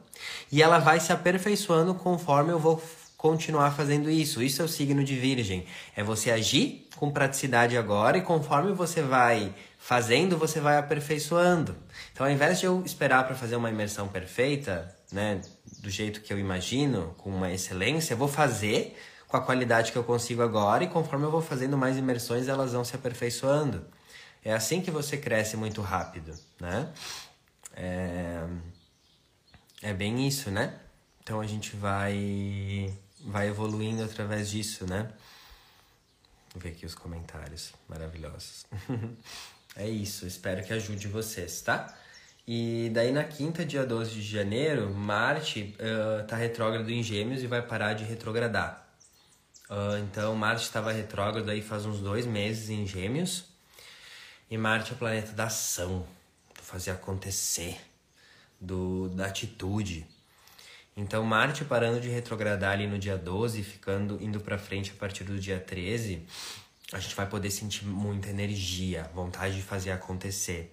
[0.52, 2.82] E ela vai se aperfeiçoando conforme eu vou
[3.16, 4.42] continuar fazendo isso.
[4.42, 5.68] Isso é o signo de Virgem.
[5.96, 11.76] É você agir com praticidade agora e conforme você vai fazendo, você vai aperfeiçoando.
[12.14, 15.42] Então, ao invés de eu esperar para fazer uma imersão perfeita, né,
[15.80, 18.96] do jeito que eu imagino, com uma excelência, eu vou fazer
[19.28, 22.74] com a qualidade que eu consigo agora e conforme eu vou fazendo mais imersões, elas
[22.74, 23.84] vão se aperfeiçoando.
[24.46, 26.88] É assim que você cresce muito rápido, né?
[27.76, 28.44] É,
[29.82, 30.80] é bem isso, né?
[31.24, 35.10] Então a gente vai vai evoluindo através disso, né?
[36.54, 38.66] Vou ver aqui os comentários maravilhosos.
[39.76, 41.98] É isso, espero que ajude vocês, tá?
[42.46, 47.48] E daí na quinta, dia 12 de janeiro, Marte uh, tá retrógrado em Gêmeos e
[47.48, 48.86] vai parar de retrogradar.
[49.70, 53.46] Uh, então, Marte estava retrógrado aí faz uns dois meses em Gêmeos.
[54.52, 56.06] E Marte é o planeta da ação,
[56.54, 57.80] do fazer acontecer,
[58.60, 60.06] do, da atitude.
[60.98, 65.24] Então, Marte parando de retrogradar ali no dia 12, ficando indo para frente a partir
[65.24, 66.22] do dia 13,
[66.92, 70.73] a gente vai poder sentir muita energia, vontade de fazer acontecer.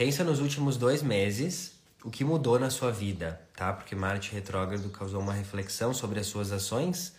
[0.00, 3.70] Pensa nos últimos dois meses, o que mudou na sua vida, tá?
[3.70, 7.12] Porque Marte retrógrado causou uma reflexão sobre as suas ações.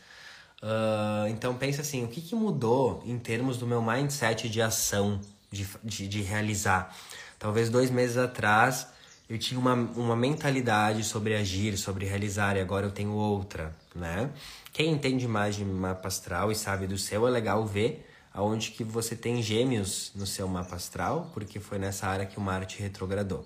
[0.63, 5.21] Uh, então pensa assim, o que, que mudou em termos do meu mindset de ação,
[5.51, 6.91] de, de, de realizar?
[7.37, 8.87] Talvez dois meses atrás
[9.29, 14.31] eu tinha uma, uma mentalidade sobre agir, sobre realizar, e agora eu tenho outra, né?
[14.73, 18.83] Quem entende mais de mapa astral e sabe do seu, é legal ver aonde que
[18.83, 23.45] você tem gêmeos no seu mapa astral, porque foi nessa área que o Marte retrogradou.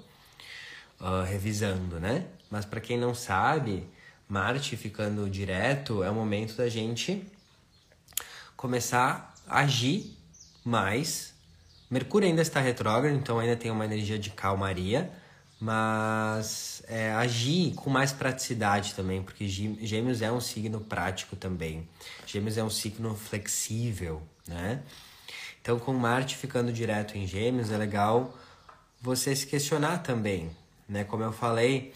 [0.99, 2.25] Uh, revisando, né?
[2.49, 3.87] Mas para quem não sabe,
[4.29, 7.25] Marte ficando direto é o momento da gente
[8.55, 10.17] começar a agir
[10.63, 11.33] mais.
[11.89, 15.11] Mercúrio ainda está retrógrado, então ainda tem uma energia de calmaria,
[15.59, 21.87] mas é, agir com mais praticidade também, porque Gêmeos é um signo prático também.
[22.25, 24.81] Gêmeos é um signo flexível, né?
[25.61, 28.37] Então, com Marte ficando direto em Gêmeos, é legal
[29.01, 30.49] você se questionar também,
[30.87, 31.03] né?
[31.03, 31.93] Como eu falei,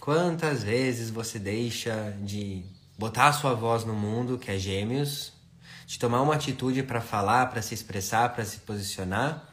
[0.00, 2.64] quantas vezes você deixa de
[2.98, 5.32] botar a sua voz no mundo, que é Gêmeos,
[5.86, 9.46] de tomar uma atitude para falar, para se expressar, para se posicionar,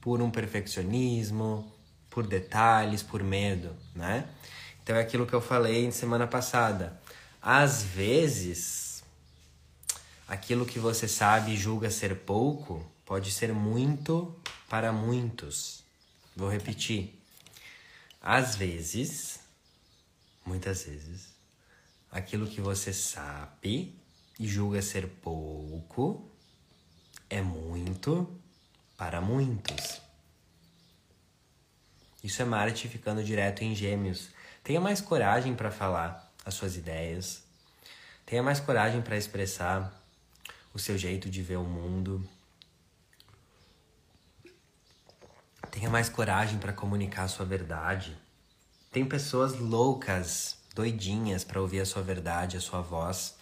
[0.00, 1.72] por um perfeccionismo,
[2.10, 4.26] por detalhes, por medo, né?
[4.82, 7.00] Então é aquilo que eu falei semana passada.
[7.42, 8.87] Às vezes,
[10.28, 14.38] aquilo que você sabe e julga ser pouco pode ser muito
[14.68, 15.82] para muitos.
[16.36, 17.18] Vou repetir.
[18.20, 19.40] Às vezes,
[20.44, 21.28] muitas vezes,
[22.12, 23.98] aquilo que você sabe
[24.38, 26.30] e julga ser pouco
[27.30, 28.28] é muito
[28.98, 30.02] para muitos.
[32.22, 34.28] Isso é Marte ficando direto em Gêmeos.
[34.62, 37.42] Tenha mais coragem para falar as suas ideias.
[38.26, 39.97] Tenha mais coragem para expressar
[40.78, 42.24] o seu jeito de ver o mundo.
[45.72, 48.16] Tenha mais coragem para comunicar a sua verdade.
[48.92, 53.36] Tem pessoas loucas, doidinhas para ouvir a sua verdade, a sua voz.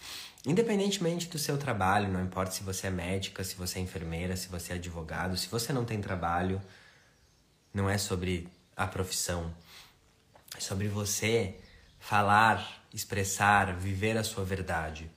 [0.45, 4.47] Independentemente do seu trabalho, não importa se você é médica, se você é enfermeira, se
[4.47, 6.59] você é advogado, se você não tem trabalho,
[7.71, 9.53] não é sobre a profissão,
[10.55, 11.55] é sobre você
[11.99, 15.09] falar, expressar, viver a sua verdade.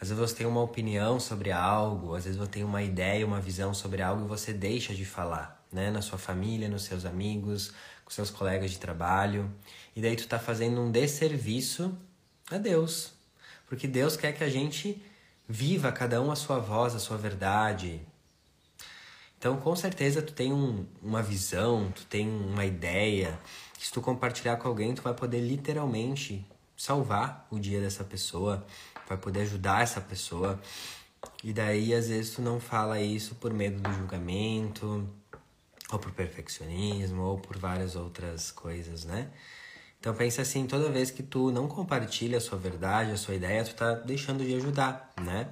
[0.00, 3.40] Às vezes você tem uma opinião sobre algo, às vezes você tem uma ideia, uma
[3.40, 5.90] visão sobre algo e você deixa de falar, né?
[5.90, 9.52] Na sua família, nos seus amigos, com seus colegas de trabalho.
[9.94, 11.94] E daí tu tá fazendo um desserviço
[12.50, 13.12] a Deus,
[13.68, 15.02] porque Deus quer que a gente
[15.46, 18.00] viva cada um a sua voz, a sua verdade.
[19.38, 23.38] Então, com certeza, tu tem um, uma visão, tu tem uma ideia,
[23.78, 28.64] que se tu compartilhar com alguém, tu vai poder literalmente salvar o dia dessa pessoa,
[29.10, 30.60] vai poder ajudar essa pessoa.
[31.42, 35.08] E daí, às vezes, tu não fala isso por medo do julgamento,
[35.90, 39.28] ou por perfeccionismo, ou por várias outras coisas, né?
[39.98, 43.64] Então pensa assim, toda vez que tu não compartilha a sua verdade, a sua ideia,
[43.64, 45.48] tu tá deixando de ajudar, né?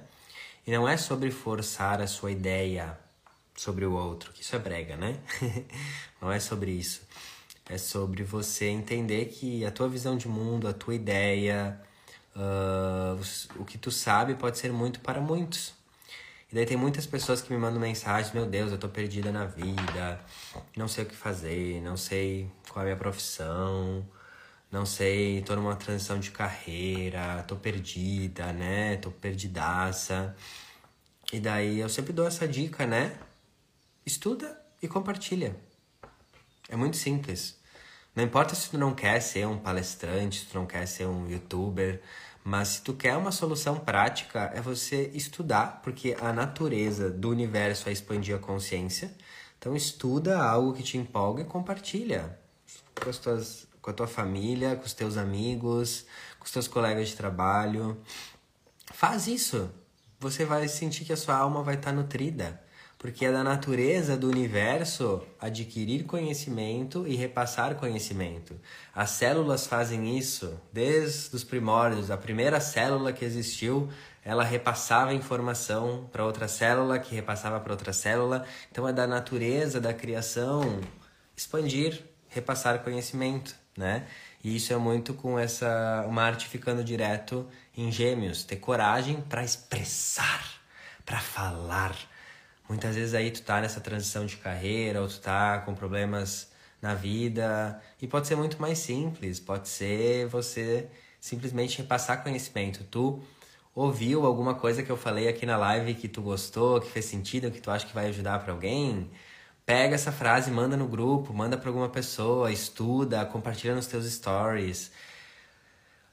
[0.65, 2.97] E não é sobre forçar a sua ideia
[3.55, 5.19] sobre o outro, que isso é brega, né?
[6.21, 7.01] não é sobre isso.
[7.69, 11.79] É sobre você entender que a tua visão de mundo, a tua ideia,
[12.35, 13.19] uh,
[13.61, 15.73] o que tu sabe pode ser muito para muitos.
[16.51, 19.45] E daí tem muitas pessoas que me mandam mensagens, meu Deus, eu tô perdida na
[19.45, 20.19] vida,
[20.75, 24.03] não sei o que fazer, não sei qual é a minha profissão,
[24.71, 28.97] não sei, tô numa transição de carreira, tô perdida, né?
[28.97, 30.35] Tô perdidaça.
[31.31, 33.15] E daí eu sempre dou essa dica, né?
[34.05, 35.55] Estuda e compartilha.
[36.67, 37.58] É muito simples.
[38.19, 41.29] Não importa se tu não quer ser um palestrante, se tu não quer ser um
[41.29, 42.01] youtuber,
[42.43, 47.87] mas se tu quer uma solução prática, é você estudar, porque a natureza do universo
[47.87, 49.09] é expandir a consciência.
[49.57, 52.37] Então estuda algo que te empolga e compartilha
[53.01, 56.05] com, as tuas, com a tua família, com os teus amigos,
[56.37, 58.01] com os teus colegas de trabalho.
[58.93, 59.71] Faz isso.
[60.19, 62.61] Você vai sentir que a sua alma vai estar nutrida
[62.99, 68.59] porque é da natureza do universo adquirir conhecimento e repassar conhecimento.
[68.93, 72.11] As células fazem isso desde os primórdios.
[72.11, 73.87] A primeira célula que existiu,
[74.21, 78.45] ela repassava informação para outra célula, que repassava para outra célula.
[78.69, 80.81] Então é da natureza da criação
[81.37, 84.05] expandir, repassar conhecimento, né?
[84.43, 89.41] E isso é muito com essa uma arte ficando direto em Gêmeos, ter coragem para
[89.41, 90.43] expressar,
[91.05, 91.95] para falar
[92.69, 96.93] Muitas vezes aí tu tá nessa transição de carreira, ou tu tá com problemas na
[96.93, 100.87] vida, e pode ser muito mais simples, pode ser você
[101.19, 102.83] simplesmente repassar conhecimento.
[102.85, 103.21] Tu
[103.75, 107.51] ouviu alguma coisa que eu falei aqui na live que tu gostou, que fez sentido,
[107.51, 109.09] que tu acha que vai ajudar para alguém?
[109.65, 114.91] Pega essa frase, manda no grupo, manda para alguma pessoa, estuda, compartilha nos teus stories.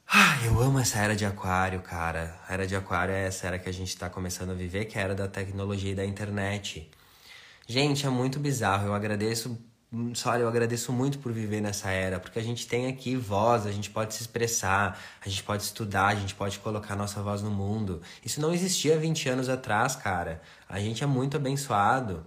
[0.09, 2.38] Ah, eu amo essa era de aquário, cara.
[2.49, 4.97] A era de aquário é essa era que a gente está começando a viver, que
[4.99, 6.88] é a era da tecnologia e da internet.
[7.66, 8.87] Gente, é muito bizarro.
[8.87, 9.59] Eu agradeço,
[10.14, 13.73] só eu agradeço muito por viver nessa era, porque a gente tem aqui voz, a
[13.73, 17.51] gente pode se expressar, a gente pode estudar, a gente pode colocar nossa voz no
[17.51, 18.01] mundo.
[18.25, 20.40] Isso não existia 20 anos atrás, cara.
[20.69, 22.25] A gente é muito abençoado.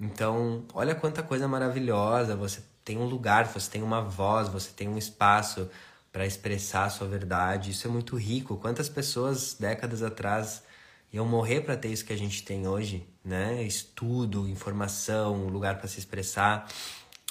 [0.00, 2.34] Então, olha quanta coisa maravilhosa.
[2.36, 5.68] Você tem um lugar, você tem uma voz, você tem um espaço
[6.12, 7.70] para expressar a sua verdade.
[7.70, 8.58] Isso é muito rico.
[8.58, 10.62] Quantas pessoas décadas atrás
[11.10, 13.62] iam morrer para ter isso que a gente tem hoje, né?
[13.62, 16.68] Estudo, informação, lugar para se expressar.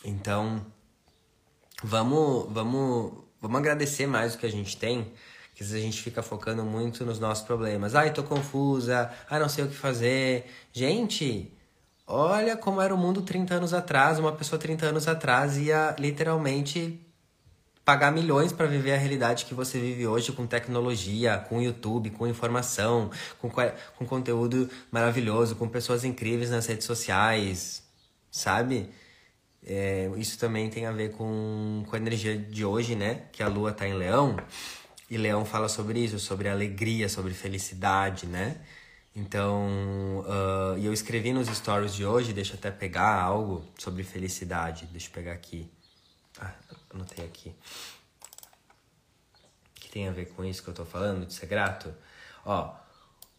[0.03, 0.65] Então,
[1.83, 5.13] vamos, vamos, vamos agradecer mais o que a gente tem.
[5.53, 7.93] Que a gente fica focando muito nos nossos problemas.
[7.93, 9.11] Ai, tô confusa.
[9.29, 10.45] Ai, não sei o que fazer.
[10.73, 11.53] Gente,
[12.07, 14.17] olha como era o mundo 30 anos atrás.
[14.17, 16.99] Uma pessoa 30 anos atrás ia literalmente
[17.91, 22.25] pagar milhões para viver a realidade que você vive hoje com tecnologia, com YouTube, com
[22.25, 27.83] informação, com, com conteúdo maravilhoso, com pessoas incríveis nas redes sociais,
[28.31, 28.89] sabe?
[29.61, 33.23] É, isso também tem a ver com, com a energia de hoje, né?
[33.29, 34.37] Que a lua tá em leão.
[35.09, 38.55] E leão fala sobre isso, sobre alegria, sobre felicidade, né?
[39.13, 44.01] Então, uh, e eu escrevi nos stories de hoje, deixa eu até pegar algo sobre
[44.01, 44.85] felicidade.
[44.93, 45.69] Deixa eu pegar aqui.
[46.93, 47.55] Anotei aqui.
[49.75, 51.93] Que tem a ver com isso que eu tô falando, de ser grato.
[52.45, 52.73] Ó,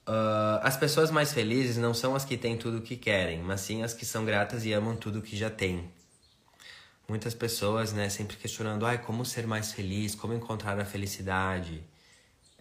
[0.07, 3.61] uh, as pessoas mais felizes não são as que têm tudo o que querem, mas
[3.61, 5.91] sim as que são gratas e amam tudo o que já têm.
[7.09, 11.83] Muitas pessoas, né, sempre questionando, ai, como ser mais feliz, como encontrar a felicidade.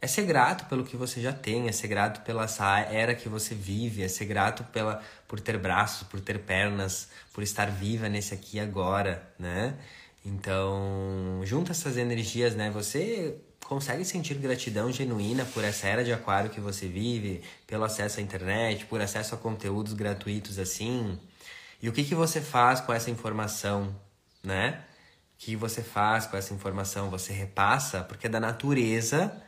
[0.02, 2.48] É ser grato pelo que você já tem, é ser grato pela
[2.90, 7.44] era que você vive, é ser grato pela, por ter braços, por ter pernas, por
[7.44, 9.78] estar viva nesse aqui agora, né?
[10.24, 12.70] Então, junta essas energias, né?
[12.70, 18.20] Você consegue sentir gratidão genuína por essa era de aquário que você vive, pelo acesso
[18.20, 21.20] à internet, por acesso a conteúdos gratuitos assim.
[21.82, 23.96] E o que, que você faz com essa informação,
[24.44, 24.84] né?
[25.36, 27.10] O que você faz com essa informação?
[27.10, 29.42] Você repassa, porque é da natureza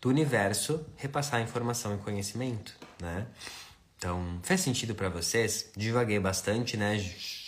[0.00, 3.26] do universo repassar informação e conhecimento, né?
[3.98, 5.70] Então, fez sentido para vocês?
[5.76, 6.98] Divaguei bastante, né?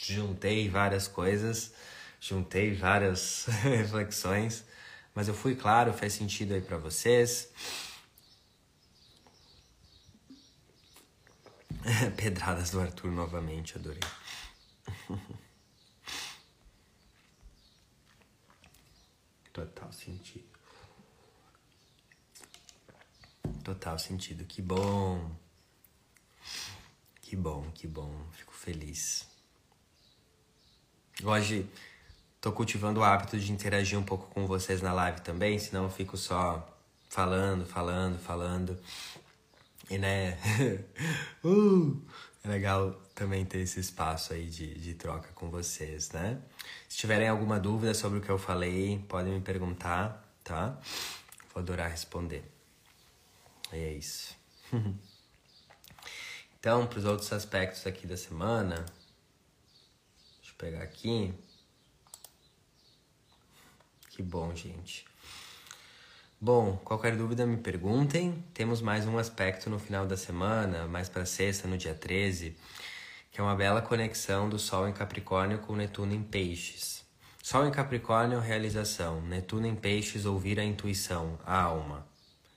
[0.02, 1.72] Juntei várias coisas
[2.20, 4.64] juntei várias reflexões,
[5.14, 7.52] mas eu fui claro, fez sentido aí para vocês.
[12.16, 14.00] Pedradas do Arthur novamente, adorei.
[19.52, 20.46] Total sentido.
[23.64, 24.44] Total sentido.
[24.44, 25.36] Que bom.
[27.20, 28.26] Que bom, que bom.
[28.32, 29.26] Fico feliz.
[31.16, 31.24] De
[32.40, 35.90] tô cultivando o hábito de interagir um pouco com vocês na live também, senão eu
[35.90, 36.66] fico só
[37.08, 38.78] falando, falando, falando.
[39.90, 40.38] E né?
[41.44, 42.02] uh,
[42.44, 46.40] é legal também ter esse espaço aí de, de troca com vocês, né?
[46.88, 50.78] Se tiverem alguma dúvida sobre o que eu falei, podem me perguntar, tá?
[51.52, 52.44] Vou adorar responder.
[53.72, 54.36] E é isso.
[56.60, 58.76] então, para os outros aspectos aqui da semana,
[60.40, 61.34] deixa eu pegar aqui.
[64.18, 65.06] Que bom, gente.
[66.40, 68.44] Bom, qualquer dúvida me perguntem.
[68.52, 72.56] Temos mais um aspecto no final da semana, mais para sexta, no dia 13,
[73.30, 77.06] que é uma bela conexão do Sol em Capricórnio com Netuno em Peixes.
[77.40, 79.20] Sol em Capricórnio, realização.
[79.20, 82.04] Netuno em Peixes, ouvir a intuição, a alma.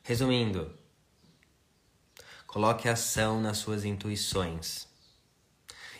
[0.02, 0.76] Resumindo,
[2.48, 4.88] coloque ação nas suas intuições.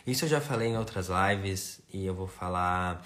[0.04, 3.00] Isso eu já falei em outras lives e eu vou falar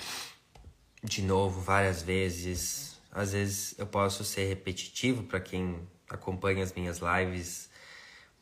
[1.09, 2.87] de novo várias vezes
[3.17, 7.71] às vezes eu posso ser repetitivo para quem acompanha as minhas lives,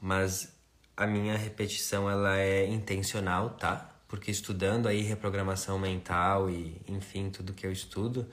[0.01, 0.53] mas
[0.97, 3.89] a minha repetição ela é intencional, tá?
[4.09, 8.29] Porque estudando aí reprogramação mental e enfim, tudo que eu estudo,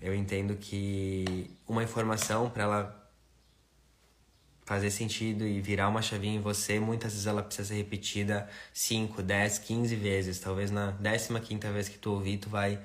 [0.00, 3.10] eu entendo que uma informação para ela
[4.64, 9.20] fazer sentido e virar uma chavinha em você, muitas vezes ela precisa ser repetida 5,
[9.20, 10.38] 10, 15 vezes.
[10.38, 12.80] Talvez na 15 quinta vez que tu ouvir, tu vai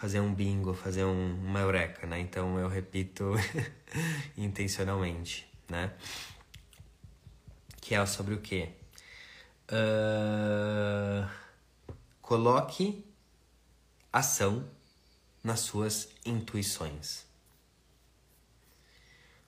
[0.00, 2.18] fazer um bingo, fazer um, uma eureka, né?
[2.18, 3.34] Então eu repito
[4.34, 5.92] intencionalmente, né?
[7.82, 8.70] Que é sobre o quê?
[9.70, 11.28] Uh,
[12.22, 13.04] coloque
[14.10, 14.66] ação
[15.44, 17.26] nas suas intuições.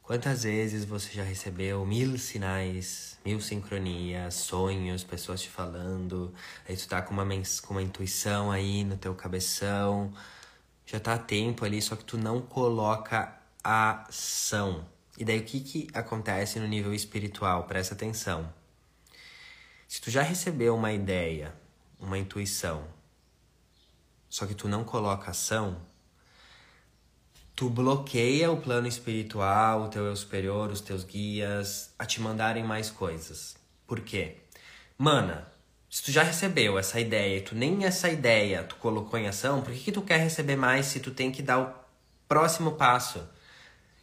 [0.02, 6.34] Quantas vezes você já recebeu mil sinais, mil sincronias, sonhos, pessoas te falando,
[6.68, 10.12] aí tu tá com uma, com uma intuição aí no teu cabeção,
[10.92, 13.34] já tá a tempo ali, só que tu não coloca
[13.64, 14.86] ação.
[15.16, 17.64] E daí o que, que acontece no nível espiritual?
[17.64, 18.52] Presta atenção.
[19.88, 21.54] Se tu já recebeu uma ideia,
[21.98, 22.86] uma intuição,
[24.28, 25.80] só que tu não coloca ação,
[27.56, 32.64] tu bloqueia o plano espiritual, o teu eu superior, os teus guias a te mandarem
[32.64, 33.56] mais coisas.
[33.86, 34.42] Por quê?
[34.98, 35.50] Mana,
[35.92, 39.60] se tu já recebeu essa ideia e tu nem essa ideia tu colocou em ação,
[39.60, 41.70] por que, que tu quer receber mais se tu tem que dar o
[42.26, 43.22] próximo passo?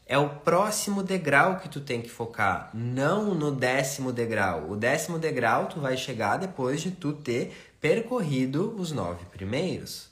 [0.06, 4.70] É o próximo degrau que tu tem que focar, não no décimo degrau.
[4.70, 10.10] O décimo degrau tu vai chegar depois de tu ter percorrido os nove primeiros.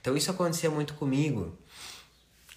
[0.00, 1.54] Então isso acontecia muito comigo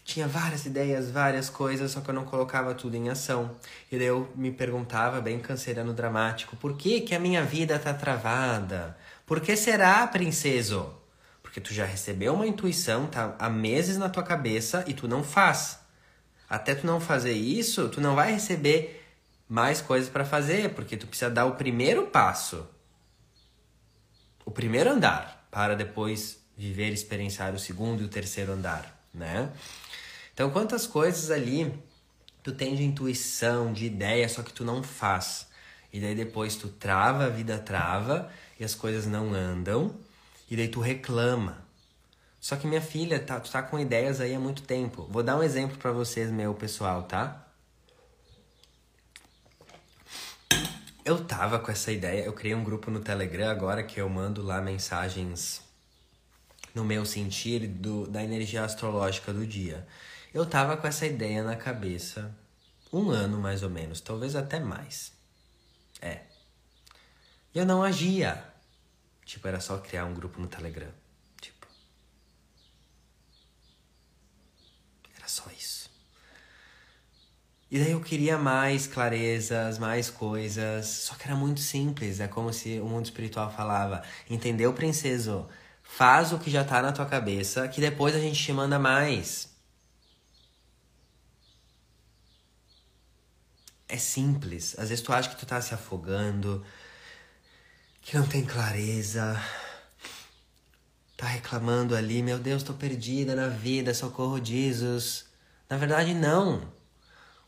[0.07, 3.51] tinha várias ideias, várias coisas, só que eu não colocava tudo em ação.
[3.91, 7.93] E daí eu me perguntava, bem cancerano dramático, por que que a minha vida tá
[7.93, 8.97] travada?
[9.25, 10.95] Por que será, princeso?
[11.43, 15.25] Porque tu já recebeu uma intuição, tá há meses na tua cabeça e tu não
[15.25, 15.77] faz.
[16.49, 19.05] Até tu não fazer isso, tu não vai receber
[19.49, 22.65] mais coisas para fazer, porque tu precisa dar o primeiro passo.
[24.45, 29.51] O primeiro andar, para depois viver e experienciar o segundo e o terceiro andar, né?
[30.37, 31.73] Então, quantas coisas ali
[32.43, 35.47] tu tem de intuição, de ideia, só que tu não faz.
[35.91, 39.95] E daí depois tu trava, a vida trava e as coisas não andam.
[40.47, 41.65] E daí tu reclama.
[42.39, 45.07] Só que minha filha, tá, tu tá com ideias aí há muito tempo.
[45.09, 47.43] Vou dar um exemplo para vocês, meu pessoal, tá?
[51.03, 54.43] Eu tava com essa ideia, eu criei um grupo no Telegram agora que eu mando
[54.43, 55.63] lá mensagens
[56.75, 59.87] no meu sentir do, da energia astrológica do dia.
[60.37, 62.31] Eu tava com essa ideia na cabeça
[62.93, 65.11] um ano mais ou menos, talvez até mais.
[65.99, 66.21] É.
[67.55, 68.45] E eu não agia.
[69.25, 70.91] Tipo, era só criar um grupo no Telegram.
[71.41, 71.65] Tipo.
[75.17, 75.89] Era só isso.
[77.71, 80.85] E daí eu queria mais clarezas, mais coisas.
[80.85, 82.19] Só que era muito simples.
[82.19, 85.49] É como se o mundo espiritual falava: Entendeu, princeso?
[85.81, 89.56] Faz o que já tá na tua cabeça, que depois a gente te manda mais.
[93.87, 94.75] É simples.
[94.77, 96.63] Às vezes tu acha que tu tá se afogando,
[98.01, 99.41] que não tem clareza,
[101.15, 105.25] tá reclamando ali, meu Deus, tô perdida na vida, socorro Jesus.
[105.69, 106.61] Na verdade, não.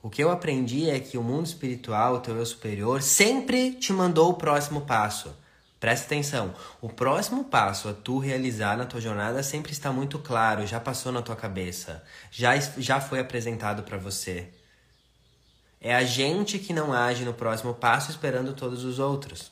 [0.01, 3.91] O que eu aprendi é que o mundo espiritual, o teu eu superior, sempre te
[3.91, 5.35] mandou o próximo passo.
[5.79, 6.53] Presta atenção.
[6.81, 11.11] O próximo passo a tu realizar na tua jornada sempre está muito claro, já passou
[11.11, 14.49] na tua cabeça, já, já foi apresentado para você.
[15.81, 19.51] É a gente que não age no próximo passo esperando todos os outros.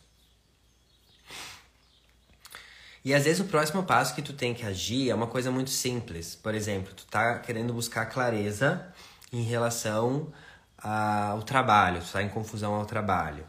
[3.04, 5.70] E às vezes o próximo passo que tu tem que agir é uma coisa muito
[5.70, 6.36] simples.
[6.36, 8.86] Por exemplo, tu tá querendo buscar clareza
[9.32, 10.34] em relação
[10.78, 13.46] ao trabalho, tu tá em confusão ao trabalho.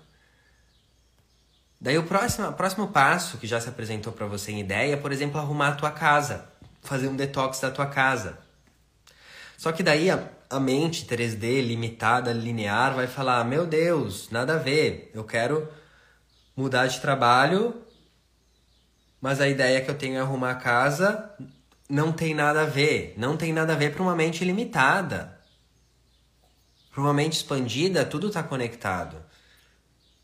[1.80, 4.96] Daí o próximo, o próximo passo que já se apresentou para você em ideia é,
[4.96, 6.48] por exemplo, arrumar a tua casa,
[6.82, 8.38] fazer um detox da tua casa.
[9.56, 10.08] Só que daí
[10.50, 15.68] a, mente 3D limitada, linear, vai falar: Meu Deus, nada a ver, eu quero
[16.56, 17.82] mudar de trabalho,
[19.20, 21.34] mas a ideia que eu tenho é arrumar a casa
[21.88, 23.14] não tem nada a ver.
[23.16, 25.38] Não tem nada a ver para uma mente limitada.
[26.92, 29.24] Para uma mente expandida, tudo está conectado.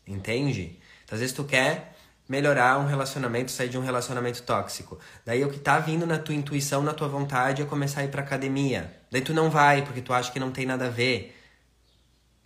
[0.05, 0.79] Entende?
[1.03, 1.94] Então, às vezes tu quer
[2.27, 4.99] melhorar um relacionamento, sair de um relacionamento tóxico.
[5.23, 8.09] Daí o que tá vindo na tua intuição, na tua vontade é começar a ir
[8.09, 8.91] pra academia.
[9.11, 11.35] Daí tu não vai porque tu acha que não tem nada a ver.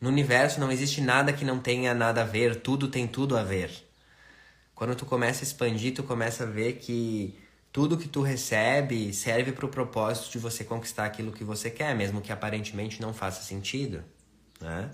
[0.01, 3.43] No universo não existe nada que não tenha nada a ver, tudo tem tudo a
[3.43, 3.71] ver.
[4.73, 7.37] Quando tu começa a expandir, tu começa a ver que
[7.71, 11.93] tudo que tu recebe serve para o propósito de você conquistar aquilo que você quer,
[11.95, 14.03] mesmo que aparentemente não faça sentido,
[14.59, 14.89] né?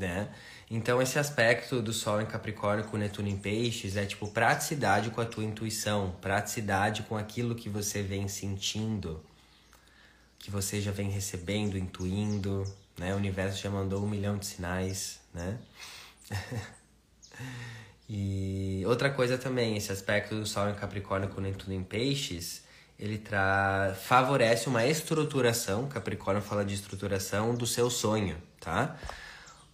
[0.00, 0.28] Né?
[0.70, 5.20] Então esse aspecto do Sol em Capricórnio com Netuno em Peixes é tipo praticidade com
[5.20, 9.22] a tua intuição, praticidade com aquilo que você vem sentindo,
[10.38, 12.64] que você já vem recebendo, intuindo,
[12.98, 13.14] né?
[13.14, 15.58] O universo já mandou um milhão de sinais, né?
[18.08, 22.62] e outra coisa também, esse aspecto do Sol em Capricórnio com Netuno em Peixes,
[22.98, 23.96] ele tra...
[24.00, 28.96] favorece uma estruturação, Capricórnio fala de estruturação do seu sonho, tá?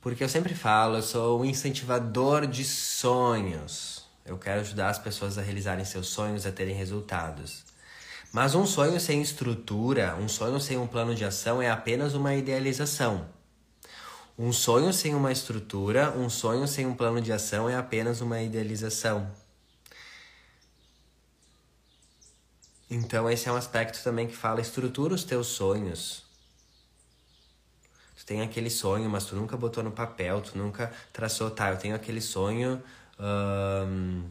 [0.07, 4.04] Porque eu sempre falo, eu sou um incentivador de sonhos.
[4.24, 7.64] Eu quero ajudar as pessoas a realizarem seus sonhos, a terem resultados.
[8.30, 12.36] Mas um sonho sem estrutura, um sonho sem um plano de ação é apenas uma
[12.36, 13.28] idealização.
[14.38, 18.40] Um sonho sem uma estrutura, um sonho sem um plano de ação é apenas uma
[18.40, 19.28] idealização.
[22.88, 26.25] Então, esse é um aspecto também que fala: estrutura os teus sonhos
[28.26, 31.94] tem aquele sonho, mas tu nunca botou no papel, tu nunca traçou, tá, eu tenho
[31.94, 32.82] aquele sonho,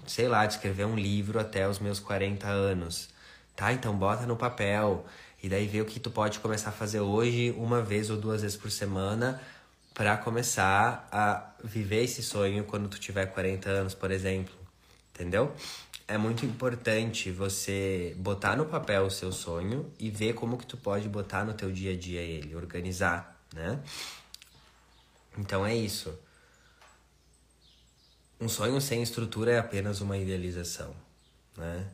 [0.05, 3.09] sei lá, de escrever um livro até os meus 40 anos.
[3.55, 5.05] Tá, então bota no papel.
[5.41, 8.41] E daí vê o que tu pode começar a fazer hoje, uma vez ou duas
[8.41, 9.41] vezes por semana,
[9.93, 14.53] para começar a viver esse sonho quando tu tiver 40 anos, por exemplo.
[15.13, 15.53] Entendeu?
[16.05, 20.75] É muito importante você botar no papel o seu sonho e ver como que tu
[20.75, 23.81] pode botar no teu dia a dia ele, organizar né?
[25.37, 26.17] Então é isso.
[28.39, 30.95] Um sonho sem estrutura é apenas uma idealização,
[31.57, 31.89] né?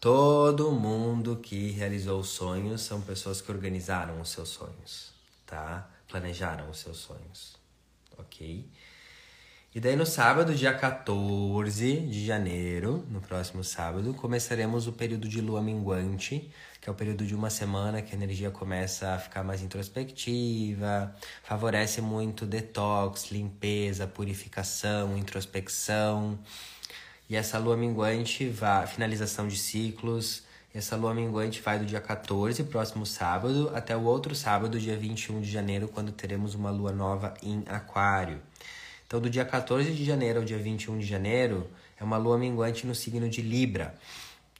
[0.00, 5.12] Todo mundo que realizou sonhos são pessoas que organizaram os seus sonhos,
[5.44, 5.90] tá?
[6.08, 7.56] Planejaram os seus sonhos,
[8.16, 8.66] ok?
[9.74, 15.40] E daí no sábado, dia 14 de janeiro, no próximo sábado, começaremos o período de
[15.40, 16.50] lua minguante,
[16.80, 21.14] que é o período de uma semana que a energia começa a ficar mais introspectiva,
[21.42, 26.38] favorece muito detox, limpeza, purificação, introspecção.
[27.28, 30.42] E essa lua minguante vai finalização de ciclos.
[30.72, 35.40] Essa lua minguante vai do dia 14, próximo sábado, até o outro sábado, dia 21
[35.40, 38.40] de janeiro, quando teremos uma lua nova em Aquário.
[39.06, 41.68] Então, do dia 14 de janeiro ao dia 21 de janeiro,
[41.98, 43.94] é uma lua minguante no signo de Libra.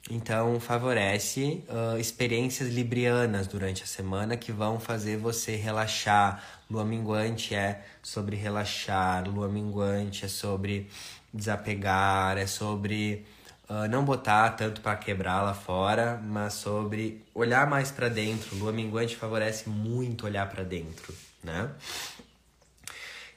[0.08, 6.42] Então, favorece uh, experiências librianas durante a semana que vão fazer você relaxar.
[6.70, 10.88] Lua minguante é sobre relaxar, lua minguante é sobre
[11.32, 13.26] desapegar, é sobre
[13.68, 18.56] uh, não botar tanto para quebrar lá fora, mas sobre olhar mais para dentro.
[18.56, 21.70] Lua minguante favorece muito olhar para dentro, né?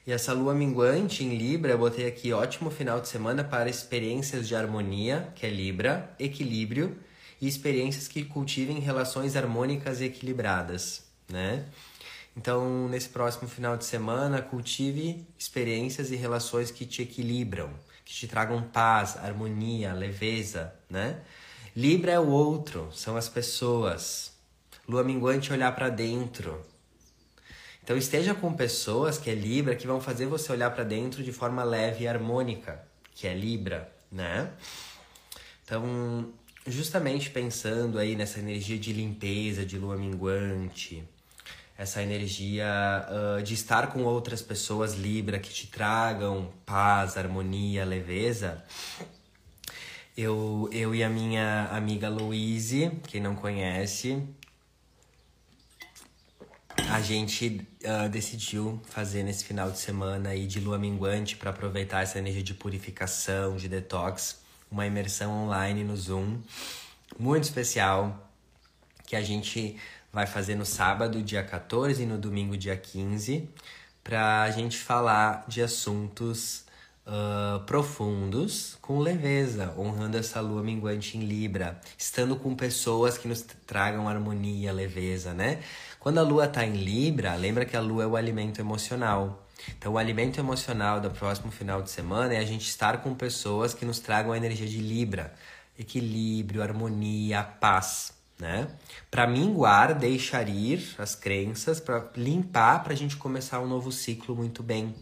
[0.06, 4.46] E essa lua minguante em Libra, eu botei aqui ótimo final de semana para experiências
[4.46, 6.98] de harmonia, que é Libra, equilíbrio
[7.40, 11.64] e experiências que cultivem relações harmônicas e equilibradas, né?
[12.36, 17.70] Então, nesse próximo final de semana, cultive experiências e relações que te equilibram,
[18.04, 21.20] que te tragam paz, harmonia, leveza, né?
[21.74, 24.34] Libra é o outro, são as pessoas.
[24.86, 26.62] Lua minguante é olhar para dentro,
[27.84, 31.30] então esteja com pessoas que é Libra que vão fazer você olhar para dentro de
[31.30, 32.82] forma leve e harmônica,
[33.14, 34.50] que é Libra, né?
[35.62, 36.32] Então,
[36.66, 41.04] justamente pensando aí nessa energia de limpeza, de lua minguante,
[41.76, 42.66] essa energia
[43.10, 48.64] uh, de estar com outras pessoas Libra que te tragam paz, harmonia, leveza.
[50.16, 54.22] Eu, eu e a minha amiga Louise, quem não conhece,
[56.90, 62.02] a gente uh, decidiu fazer nesse final de semana aí de lua minguante para aproveitar
[62.02, 66.40] essa energia de purificação, de detox, uma imersão online no Zoom
[67.18, 68.30] muito especial
[69.06, 69.76] que a gente
[70.12, 73.48] vai fazer no sábado, dia 14 e no domingo, dia 15,
[74.02, 76.64] para a gente falar de assuntos
[77.06, 83.42] uh, profundos com leveza, honrando essa lua minguante em Libra, estando com pessoas que nos
[83.66, 85.60] tragam harmonia, leveza, né?
[86.04, 89.48] Quando a lua está em Libra, lembra que a lua é o alimento emocional.
[89.78, 93.72] Então, o alimento emocional do próximo final de semana é a gente estar com pessoas
[93.72, 95.32] que nos tragam a energia de Libra,
[95.78, 98.68] equilíbrio, harmonia, paz, né?
[99.10, 104.36] Para minguar, deixar ir as crenças, para limpar, para a gente começar um novo ciclo
[104.36, 104.94] muito bem.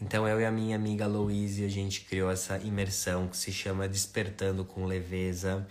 [0.00, 3.86] Então eu e a minha amiga Louise, a gente criou essa imersão que se chama
[3.86, 5.66] Despertando com Leveza.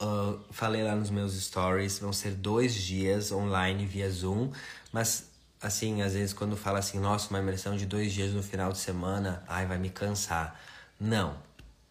[0.00, 4.50] Uh, falei lá nos meus stories, vão ser dois dias online via Zoom,
[4.90, 5.28] mas
[5.60, 8.78] assim, às vezes quando fala assim, nossa, uma imersão de dois dias no final de
[8.78, 10.58] semana, ai, vai me cansar.
[10.98, 11.36] Não,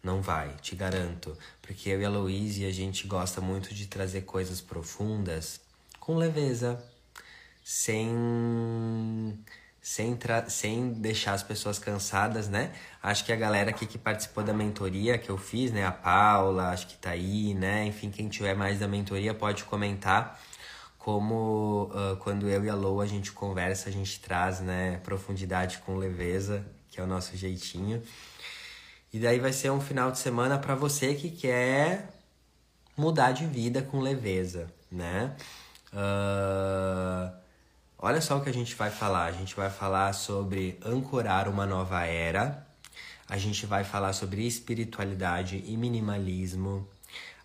[0.02, 1.36] não vai, te garanto.
[1.62, 5.60] Porque eu e a Louise, a gente gosta muito de trazer coisas profundas
[6.00, 6.82] com leveza,
[7.62, 8.08] sem
[9.82, 10.18] sem,
[10.48, 12.72] sem deixar as pessoas cansadas, né?
[13.02, 15.86] Acho que a galera aqui que participou da mentoria que eu fiz, né?
[15.86, 17.86] A Paula, acho que tá aí, né?
[17.86, 20.38] Enfim, quem tiver mais da mentoria pode comentar
[20.98, 24.98] como uh, quando eu e a Lou a gente conversa, a gente traz, né?
[24.98, 28.02] Profundidade com leveza, que é o nosso jeitinho.
[29.12, 32.10] E daí vai ser um final de semana para você que quer
[32.96, 35.34] mudar de vida com leveza, né?
[35.90, 37.39] Uh,
[38.00, 39.26] olha só o que a gente vai falar.
[39.26, 42.66] A gente vai falar sobre ancorar uma nova era.
[43.28, 46.88] A gente vai falar sobre espiritualidade e minimalismo.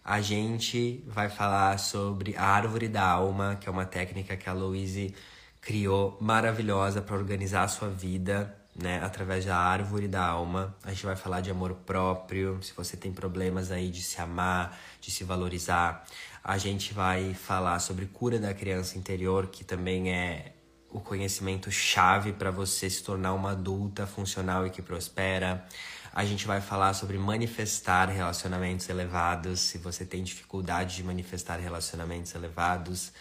[0.04, 4.54] A gente vai falar sobre a árvore da alma, que é uma técnica que a
[4.54, 5.14] Louise
[5.62, 10.76] criou maravilhosa para organizar a sua vida né, através da árvore da alma.
[10.84, 14.78] A gente vai falar de amor próprio, se você tem problemas aí de se amar,
[15.00, 16.06] de se valorizar.
[16.48, 20.54] A gente vai falar sobre cura da criança interior, que também é
[20.92, 25.66] o conhecimento chave para você se tornar uma adulta funcional e que prospera.
[26.14, 32.36] A gente vai falar sobre manifestar relacionamentos elevados, se você tem dificuldade de manifestar relacionamentos
[32.36, 33.12] elevados.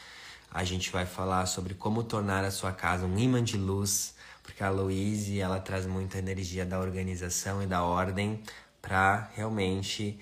[0.51, 4.63] A gente vai falar sobre como tornar a sua casa um imã de luz porque
[4.63, 8.43] a Louise ela traz muita energia da organização e da ordem
[8.83, 10.21] para realmente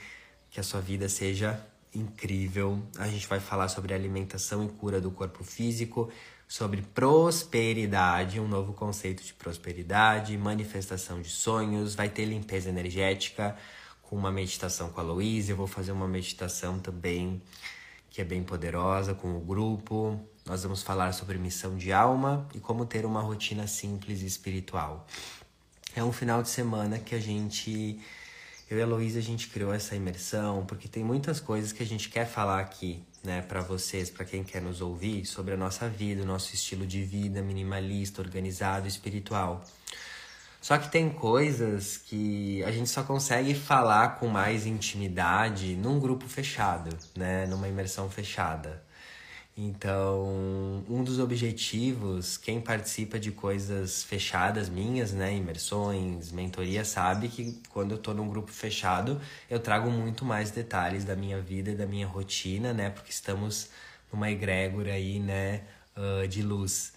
[0.48, 1.60] que a sua vida seja
[1.94, 2.82] incrível.
[2.98, 6.10] A gente vai falar sobre alimentação e cura do corpo físico,
[6.48, 13.56] sobre prosperidade, um novo conceito de prosperidade, manifestação de sonhos, vai ter limpeza energética
[14.02, 15.50] com uma meditação com a Louise.
[15.50, 17.40] Eu vou fazer uma meditação também
[18.10, 20.20] que é bem poderosa com o grupo.
[20.44, 25.06] Nós vamos falar sobre missão de alma e como ter uma rotina simples e espiritual.
[25.96, 27.98] É um final de semana que a gente,
[28.72, 31.86] eu e a Luísa, a gente criou essa imersão porque tem muitas coisas que a
[31.86, 35.90] gente quer falar aqui, né, para vocês, para quem quer nos ouvir, sobre a nossa
[35.90, 39.62] vida, o nosso estilo de vida minimalista, organizado, espiritual.
[40.58, 46.26] Só que tem coisas que a gente só consegue falar com mais intimidade num grupo
[46.26, 48.81] fechado, né, numa imersão fechada.
[49.56, 57.60] Então, um dos objetivos, quem participa de coisas fechadas minhas, né, imersões, mentoria, sabe que
[57.68, 61.74] quando eu tô num grupo fechado, eu trago muito mais detalhes da minha vida e
[61.74, 63.68] da minha rotina, né, porque estamos
[64.10, 65.62] numa egrégora aí, né,
[65.96, 66.94] uh, de luz.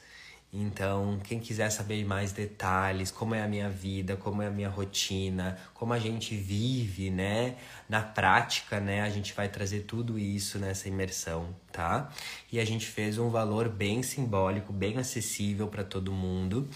[0.57, 4.69] Então, quem quiser saber mais detalhes, como é a minha vida, como é a minha
[4.69, 7.57] rotina, como a gente vive, né,
[7.89, 12.09] na prática, né, a gente vai trazer tudo isso nessa imersão, tá?
[12.49, 16.69] E a gente fez um valor bem simbólico, bem acessível para todo mundo,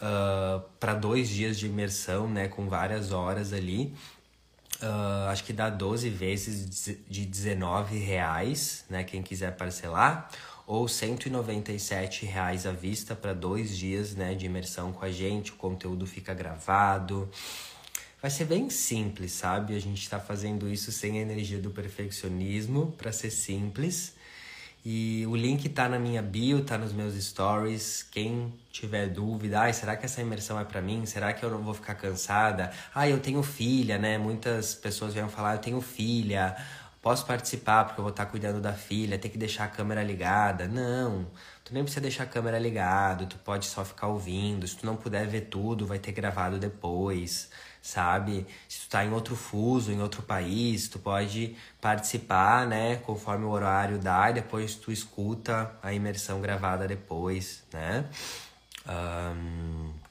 [0.00, 3.94] uh, para dois dias de imersão, né, com várias horas ali.
[4.82, 10.28] Uh, acho que dá 12 vezes de 19 reais, né, quem quiser parcelar
[10.66, 15.52] ou 197 reais à vista para dois dias né, de imersão com a gente.
[15.52, 17.28] O conteúdo fica gravado.
[18.20, 19.76] Vai ser bem simples, sabe?
[19.76, 24.14] A gente está fazendo isso sem a energia do perfeccionismo, para ser simples.
[24.82, 28.02] E o link tá na minha bio, tá nos meus stories.
[28.02, 31.06] Quem tiver dúvida, ai, será que essa imersão é para mim?
[31.06, 32.70] Será que eu não vou ficar cansada?
[32.94, 34.18] Ah, eu tenho filha, né?
[34.18, 36.56] Muitas pessoas vêm falar, eu tenho filha
[37.04, 40.66] posso participar porque eu vou estar cuidando da filha, tem que deixar a câmera ligada.
[40.66, 41.26] Não,
[41.62, 44.66] tu nem precisa deixar a câmera ligada, tu pode só ficar ouvindo.
[44.66, 47.50] Se tu não puder ver tudo, vai ter gravado depois,
[47.82, 48.46] sabe?
[48.66, 53.50] Se tu tá em outro fuso, em outro país, tu pode participar, né, conforme o
[53.50, 58.06] horário dá e depois tu escuta a imersão gravada depois, né?
[58.88, 60.03] Um...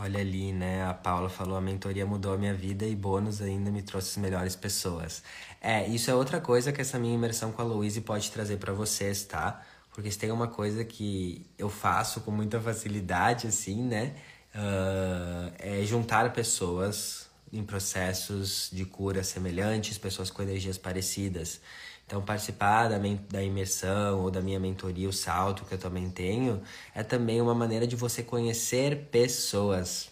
[0.00, 0.84] Olha ali, né?
[0.86, 4.16] A Paula falou: a mentoria mudou a minha vida e bônus ainda me trouxe as
[4.16, 5.24] melhores pessoas.
[5.60, 8.72] É, isso é outra coisa que essa minha imersão com a Louise pode trazer para
[8.72, 9.60] vocês, tá?
[9.92, 14.14] Porque se tem uma coisa que eu faço com muita facilidade, assim, né?
[14.54, 21.60] Uh, é juntar pessoas em processos de cura semelhantes, pessoas com energias parecidas.
[22.08, 22.96] Então, participar da,
[23.28, 26.62] da imersão ou da minha mentoria, o salto que eu também tenho,
[26.94, 30.08] é também uma maneira de você conhecer pessoas.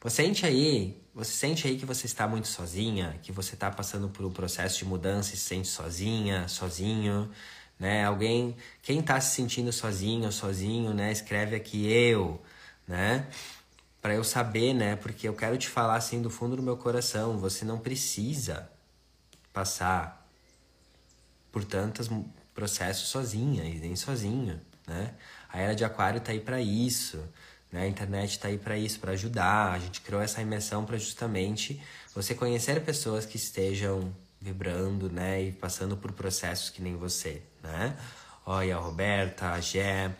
[0.00, 4.08] Você sente aí, você sente aí que você está muito sozinha, que você está passando
[4.10, 7.28] por um processo de mudança e se sente sozinha, sozinho,
[7.76, 8.04] né?
[8.04, 11.10] Alguém, quem está se sentindo sozinho sozinho, né?
[11.10, 12.40] Escreve aqui eu,
[12.86, 13.26] né?
[14.00, 14.94] Para eu saber, né?
[14.94, 18.70] Porque eu quero te falar assim do fundo do meu coração, você não precisa
[19.52, 20.19] passar
[21.50, 22.08] por tantos
[22.54, 25.14] processos sozinha e nem sozinho, né?
[25.48, 27.22] A era de aquário tá aí para isso,
[27.72, 27.82] né?
[27.82, 29.72] A internet tá aí para isso, para ajudar.
[29.72, 31.80] A gente criou essa imersão para justamente
[32.14, 37.96] você conhecer pessoas que estejam vibrando, né, e passando por processos que nem você, né?
[38.46, 40.16] Olha, a Roberta, a Gé.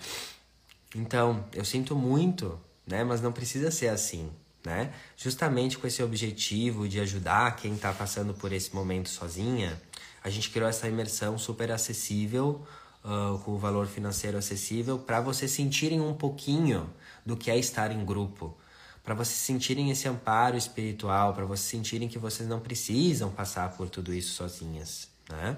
[0.95, 4.31] Então, eu sinto muito, né, mas não precisa ser assim,
[4.65, 4.93] né?
[5.17, 9.81] Justamente com esse objetivo de ajudar quem está passando por esse momento sozinha,
[10.23, 12.65] a gente criou essa imersão super acessível,
[13.05, 16.89] uh, com valor financeiro acessível, para vocês sentirem um pouquinho
[17.25, 18.57] do que é estar em grupo,
[19.03, 23.89] para vocês sentirem esse amparo espiritual, para vocês sentirem que vocês não precisam passar por
[23.89, 25.57] tudo isso sozinhas, né?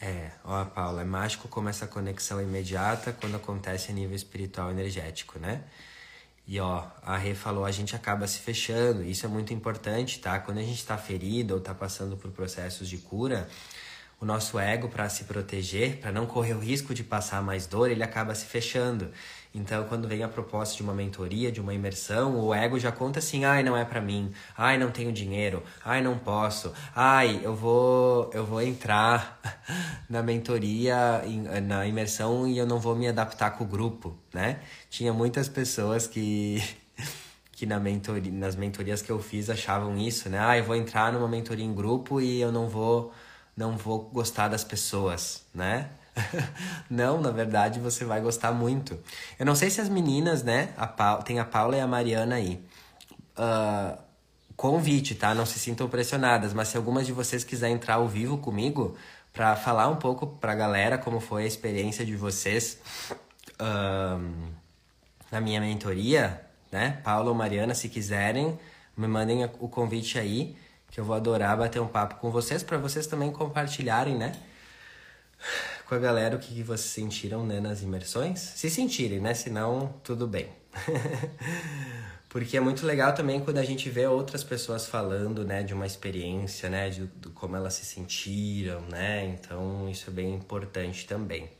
[0.00, 4.68] É, ó, Paula, é mágico como essa conexão é imediata quando acontece a nível espiritual
[4.70, 5.62] energético, né?
[6.52, 9.02] E ó, a Rê falou, a gente acaba se fechando.
[9.02, 10.38] Isso é muito importante, tá?
[10.38, 13.48] Quando a gente está ferido ou está passando por processos de cura,
[14.20, 17.90] o nosso ego, para se proteger, para não correr o risco de passar mais dor,
[17.90, 19.10] ele acaba se fechando.
[19.54, 23.18] Então, quando vem a proposta de uma mentoria, de uma imersão, o ego já conta
[23.18, 24.32] assim: "Ai, não é para mim.
[24.56, 25.62] Ai, não tenho dinheiro.
[25.84, 26.72] Ai, não posso.
[26.94, 29.38] Ai, eu vou eu vou entrar
[30.08, 31.22] na mentoria,
[31.62, 34.60] na imersão e eu não vou me adaptar com o grupo", né?
[34.88, 36.62] Tinha muitas pessoas que
[37.52, 40.38] que na mentoria, nas mentorias que eu fiz achavam isso, né?
[40.40, 43.12] Ah, eu vou entrar numa mentoria em grupo e eu não vou
[43.56, 45.90] não vou gostar das pessoas, né?
[46.90, 48.98] não, na verdade você vai gostar muito.
[49.38, 50.70] Eu não sei se as meninas, né?
[50.76, 51.16] A pa...
[51.16, 52.62] Tem a Paula e a Mariana aí.
[53.36, 53.98] Uh,
[54.56, 55.34] convite, tá?
[55.34, 58.96] Não se sintam pressionadas, mas se algumas de vocês quiserem entrar ao vivo comigo
[59.32, 62.78] para falar um pouco pra galera como foi a experiência de vocês
[63.52, 64.52] uh,
[65.30, 67.00] na minha mentoria, né?
[67.02, 68.58] Paula ou Mariana, se quiserem,
[68.96, 70.56] me mandem o convite aí,
[70.90, 74.32] que eu vou adorar bater um papo com vocês, para vocês também compartilharem, né?
[75.92, 78.40] Com a galera o que vocês sentiram né, nas imersões.
[78.40, 79.34] Se sentirem, né?
[79.34, 80.48] Senão, tudo bem.
[82.30, 85.84] Porque é muito legal também quando a gente vê outras pessoas falando, né, de uma
[85.84, 89.26] experiência, né, de, de, como elas se sentiram, né?
[89.26, 91.50] Então, isso é bem importante também,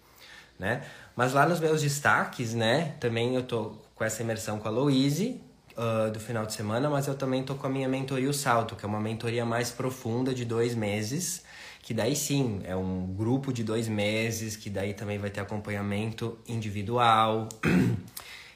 [0.58, 0.82] né?
[1.14, 5.42] Mas lá nos meus destaques, né, também eu tô com essa imersão com a Louise,
[5.76, 8.76] uh, do final de semana, mas eu também tô com a minha mentoria O Salto,
[8.76, 11.42] que é uma mentoria mais profunda de dois meses,
[11.82, 16.38] que daí sim é um grupo de dois meses, que daí também vai ter acompanhamento
[16.46, 17.48] individual.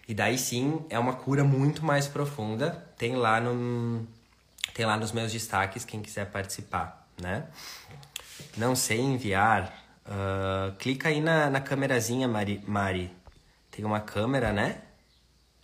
[0.06, 2.70] e daí sim é uma cura muito mais profunda.
[2.96, 4.06] Tem lá no
[4.72, 7.46] tem lá nos meus destaques quem quiser participar, né?
[8.56, 9.74] Não sei enviar.
[10.06, 13.10] Uh, clica aí na, na câmerazinha, Mari, Mari.
[13.70, 14.82] Tem uma câmera, né?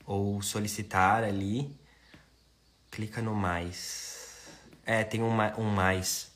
[0.04, 1.76] Ou solicitar ali.
[2.90, 4.48] Clica no mais.
[4.84, 6.31] É, tem um, um mais.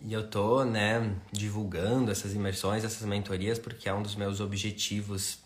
[0.00, 5.38] E eu tô, né, divulgando essas imersões, essas mentorias, porque é um dos meus objetivos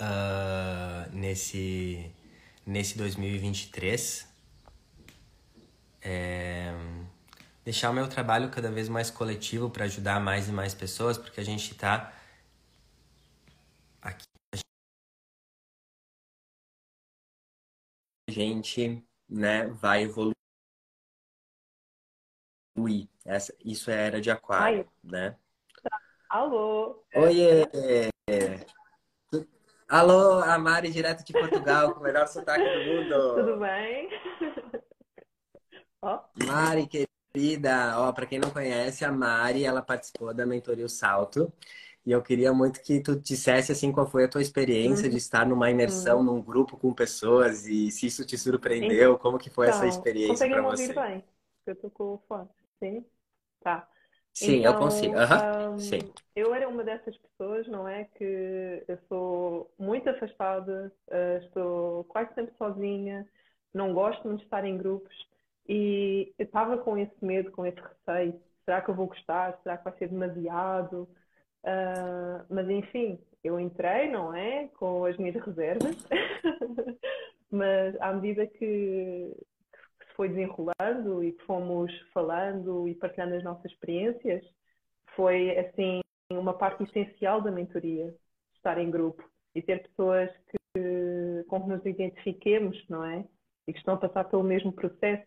[0.00, 2.10] uh, nesse,
[2.66, 4.26] nesse 2023.
[6.02, 6.74] É
[7.64, 11.40] deixar o meu trabalho cada vez mais coletivo para ajudar mais e mais pessoas, porque
[11.40, 12.12] a gente está
[14.00, 14.24] aqui.
[18.28, 20.41] A gente né, vai evoluir
[22.76, 24.86] Ui, essa, isso é era de aquário, Ai.
[25.02, 25.36] né?
[26.28, 27.04] Alô?
[27.14, 27.68] Oiê!
[29.88, 33.34] Alô, a Mari, direto de Portugal, com o melhor sotaque do mundo.
[33.34, 34.08] Tudo bem?
[36.46, 41.52] Mari, querida, ó, para quem não conhece, a Mari, ela participou da Mentoria o Salto.
[42.06, 45.10] E eu queria muito que tu dissesse assim qual foi a tua experiência uhum.
[45.10, 46.24] de estar numa imersão uhum.
[46.24, 50.48] num grupo com pessoas e se isso te surpreendeu, como que foi então, essa experiência
[50.48, 50.92] para você?
[50.92, 51.24] Bem?
[51.64, 52.48] Eu tô com o fone.
[52.82, 53.04] Sim?
[53.60, 53.88] Tá.
[54.34, 55.14] Sim, então, eu consigo.
[55.14, 55.74] Uhum.
[55.74, 56.12] Um, Sim.
[56.34, 58.04] Eu era uma dessas pessoas, não é?
[58.16, 63.28] Que eu sou muito afastada, uh, estou quase sempre sozinha,
[63.72, 65.14] não gosto muito de estar em grupos
[65.68, 68.40] e eu estava com esse medo, com esse receio.
[68.64, 69.60] Será que eu vou gostar?
[69.62, 71.08] Será que vai ser demasiado?
[71.62, 74.68] Uh, mas enfim, eu entrei, não é?
[74.78, 75.96] Com as minhas reservas,
[77.50, 79.36] mas à medida que,
[80.14, 84.44] foi desenrolando e que fomos falando e partilhando as nossas experiências,
[85.14, 86.00] foi assim
[86.30, 88.14] uma parte essencial da mentoria,
[88.54, 89.22] estar em grupo
[89.54, 93.24] e ter pessoas que, com que nos identifiquemos, não é?
[93.66, 95.26] E que estão a passar pelo mesmo processo.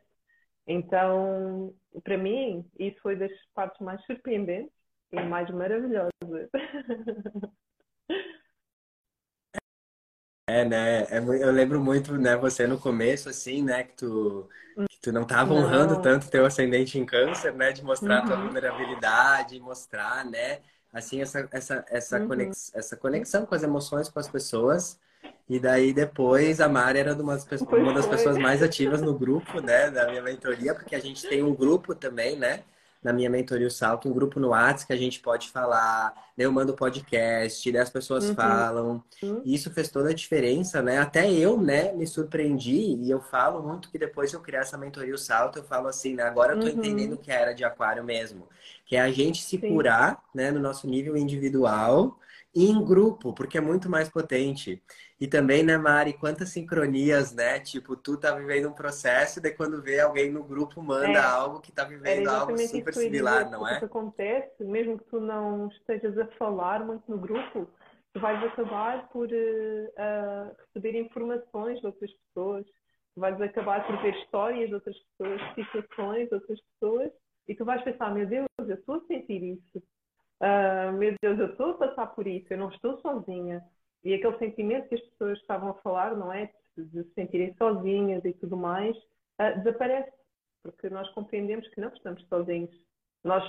[0.67, 1.73] Então,
[2.03, 4.73] para mim, isso foi das partes mais surpreendentes
[5.11, 6.11] e mais maravilhosas.
[10.47, 11.07] É, né?
[11.09, 14.47] É, eu lembro muito, né, você no começo, assim, né, que tu,
[14.87, 18.27] que tu não estava honrando tanto teu ascendente em câncer, né, de mostrar uhum.
[18.27, 20.59] tua vulnerabilidade, mostrar, né,
[20.93, 22.27] assim, essa, essa, essa, uhum.
[22.27, 24.99] conex, essa conexão com as emoções, com as pessoas.
[25.49, 29.17] E daí depois a Mari era uma das, pessoas, uma das pessoas mais ativas no
[29.17, 32.63] grupo, né, da minha mentoria, porque a gente tem um grupo também, né,
[33.05, 36.43] na minha mentoria o Salto, um grupo no WhatsApp que a gente pode falar, né?
[36.43, 38.33] eu mando podcast, daí as pessoas uhum.
[38.33, 39.03] falam.
[39.21, 39.43] Uhum.
[39.45, 40.97] E isso fez toda a diferença, né?
[40.97, 45.13] Até eu, né, me surpreendi e eu falo muito que depois eu criar essa mentoria
[45.13, 46.23] o Salto, eu falo assim, né?
[46.23, 46.71] Agora eu tô uhum.
[46.71, 48.47] entendendo que era de aquário mesmo.
[48.87, 49.69] Que é a gente se Sim.
[49.69, 52.17] curar, né, no nosso nível individual
[52.55, 54.81] e em grupo, porque é muito mais potente.
[55.19, 57.59] E também, né, Mari, quantas sincronias, né?
[57.59, 61.23] Tipo, tu tá vivendo um processo e daí quando vê alguém no grupo manda é,
[61.23, 63.77] algo que tá vivendo algo super similar, não é?
[63.77, 67.65] O que acontece, mesmo que tu não estejas a falar muito no grupo,
[68.13, 72.65] tu vais acabar por uh, receber informações de outras pessoas,
[73.13, 77.11] tu vais acabar por ver histórias de outras pessoas, situações de outras pessoas,
[77.47, 79.83] e tu vais pensar, meu Deus, eu estou a sentir isso.
[80.41, 83.63] Uh, meu Deus, eu estou a passar por isso, eu não estou sozinha.
[84.05, 86.53] E aquele sentimento que as pessoas estavam a falar, não é?
[86.77, 90.13] De se sentirem sozinhas e tudo mais, uh, desaparece.
[90.61, 92.69] Porque nós compreendemos que não estamos sozinhos.
[93.23, 93.43] Nós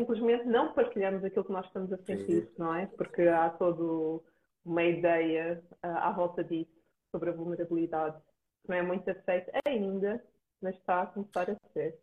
[0.00, 2.54] simplesmente não partilhamos aquilo que nós estamos a sentir, Sim.
[2.58, 2.86] não é?
[2.86, 4.20] Porque há toda
[4.64, 6.72] uma ideia uh, à volta disso,
[7.12, 8.20] sobre a vulnerabilidade.
[8.68, 10.20] Não é muito aceita ainda,
[10.60, 11.96] mas está a começar a ser.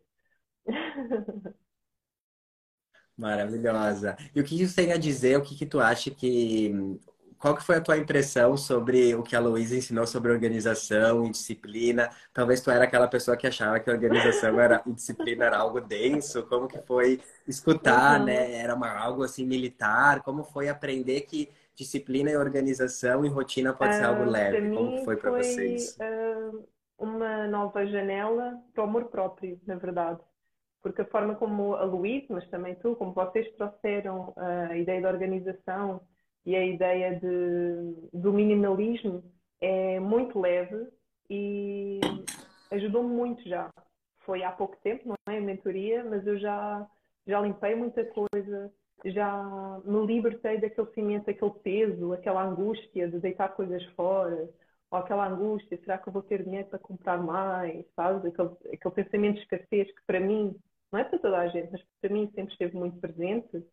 [3.18, 4.16] Maravilhosa.
[4.34, 5.36] E o que isso tem a dizer?
[5.36, 6.98] O que, que tu acha que
[7.40, 11.30] qual que foi a tua impressão sobre o que a Luísa ensinou sobre organização e
[11.30, 12.10] disciplina?
[12.34, 16.46] Talvez tu era aquela pessoa que achava que organização era, e disciplina era algo denso.
[16.46, 17.18] Como que foi
[17.48, 18.26] escutar, uhum.
[18.26, 18.52] né?
[18.52, 20.22] Era uma, algo assim militar.
[20.22, 24.76] Como foi aprender que disciplina e organização e rotina pode uh, ser algo ah, leve?
[24.76, 25.96] Como foi para vocês?
[25.96, 26.68] Uh,
[26.98, 30.20] uma nova janela para o amor próprio, na verdade.
[30.82, 35.08] Porque a forma como a Luísa, mas também tu, como vocês trouxeram a ideia da
[35.08, 36.02] organização
[36.44, 39.22] e a ideia de, do minimalismo
[39.60, 40.88] é muito leve
[41.28, 42.00] e
[42.70, 43.70] ajudou-me muito já.
[44.20, 45.38] Foi há pouco tempo, não é?
[45.38, 46.86] A mentoria, mas eu já,
[47.26, 48.72] já limpei muita coisa,
[49.04, 54.48] já me libertei daquele cimento, daquele peso, aquela angústia de deitar coisas fora,
[54.90, 58.24] ou aquela angústia, será que eu vou ter dinheiro para comprar mais, sabes?
[58.24, 60.56] Aquele, aquele pensamento de escassez que para mim,
[60.92, 63.64] não é para toda a gente, mas para mim sempre esteve muito presente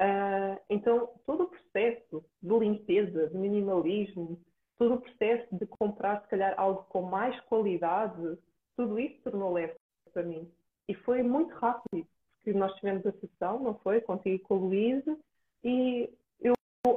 [0.00, 4.40] Uh, então, todo o processo de limpeza, de minimalismo,
[4.78, 8.38] todo o processo de comprar, se calhar, algo com mais qualidade,
[8.74, 9.74] tudo isso tornou leve
[10.10, 10.50] para mim.
[10.88, 14.00] E foi muito rápido, porque nós tivemos a sessão, não foi?
[14.00, 15.18] Contigo e com o Luísa,
[15.62, 16.54] e eu,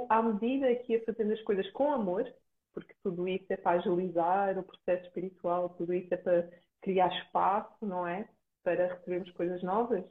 [0.07, 2.25] à medida que ia fazendo as coisas com amor,
[2.73, 6.49] porque tudo isso é para agilizar o processo espiritual, tudo isso é para
[6.81, 8.29] criar espaço, não é?
[8.63, 10.05] Para recebermos coisas novas.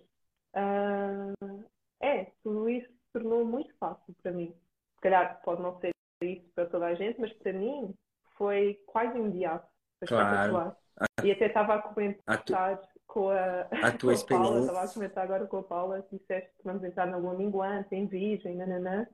[0.55, 1.65] Uh,
[2.03, 4.55] é, tudo isso se tornou muito fácil para mim.
[4.97, 5.93] Se calhar pode não ser
[6.23, 7.95] isso para toda a gente, mas para mim
[8.37, 9.67] foi quase imediato.
[10.07, 10.77] Claro.
[11.25, 12.89] E até estava a comentar a tu...
[13.07, 16.19] com a, a tua com a Paula, estava a comentar agora com a Paula, que
[16.19, 19.07] disseste que vamos entrar na lua minguante, em virgem, nananã.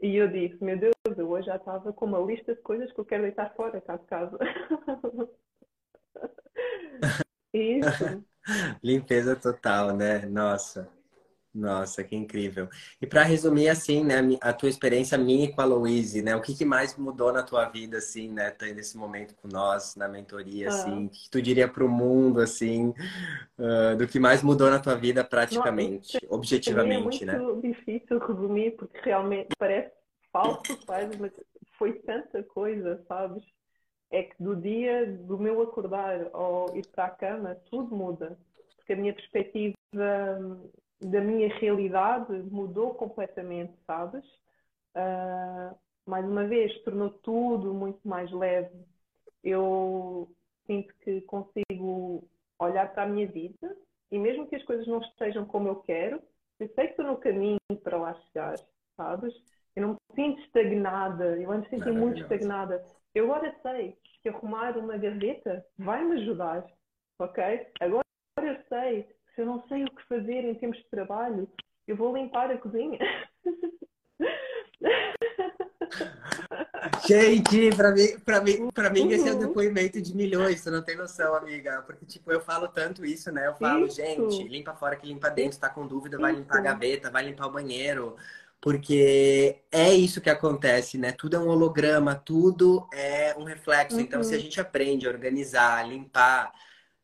[0.00, 2.98] E eu disse, meu Deus, eu hoje já estava com uma lista de coisas que
[2.98, 4.38] eu quero deitar fora cá de casa.
[7.52, 8.24] Isso.
[8.82, 10.26] Limpeza total, né?
[10.26, 10.88] Nossa.
[11.54, 12.66] Nossa, que incrível.
[13.00, 16.34] E para resumir, assim, né, a tua experiência minha com a Louise, né?
[16.34, 18.54] O que, que mais mudou na tua vida, assim, né?
[18.74, 20.70] Nesse momento com nós, na mentoria, ah.
[20.70, 21.06] assim?
[21.06, 22.94] O que, que tu diria para o mundo, assim,
[23.58, 27.34] uh, do que mais mudou na tua vida praticamente, Não, objetivamente, né?
[27.34, 27.74] É muito né?
[27.74, 29.92] difícil resumir, porque realmente parece
[30.32, 31.32] falso, quase, mas
[31.76, 33.42] foi tanta coisa, sabes?
[34.10, 38.38] É que do dia do meu acordar ao ir para a cama, tudo muda.
[38.76, 39.76] Porque a minha perspectiva
[41.02, 44.24] da minha realidade mudou completamente, sabes?
[44.94, 45.76] Uh,
[46.06, 48.84] mais uma vez, tornou tudo muito mais leve.
[49.42, 50.28] Eu
[50.66, 52.24] sinto que consigo
[52.58, 53.76] olhar para a minha vida
[54.10, 56.22] e mesmo que as coisas não estejam como eu quero,
[56.60, 58.54] eu sei que estou no caminho para lá chegar,
[58.96, 59.34] sabes?
[59.74, 62.84] Eu não me sinto estagnada, eu antes senti muito estagnada.
[63.14, 66.64] Eu agora sei que arrumar uma gaveta vai me ajudar,
[67.18, 67.66] ok?
[67.80, 68.04] Agora
[68.36, 71.48] eu sei se eu não sei o que fazer em termos de trabalho,
[71.86, 72.98] eu vou limpar a cozinha.
[77.06, 79.10] Gente, para mim, para mim, para mim uhum.
[79.10, 79.40] esse é um uhum.
[79.40, 81.82] depoimento de milhões, tu não tem noção, amiga.
[81.82, 83.46] Porque, tipo, eu falo tanto isso, né?
[83.48, 83.96] Eu falo, isso.
[83.96, 87.46] gente, limpa fora que limpa dentro, tá com dúvida, vai limpar a gaveta, vai limpar
[87.46, 88.16] o banheiro.
[88.60, 91.12] Porque é isso que acontece, né?
[91.12, 93.96] Tudo é um holograma, tudo é um reflexo.
[93.96, 94.02] Uhum.
[94.02, 94.42] Então, se a uhum.
[94.42, 96.52] gente aprende a organizar, limpar,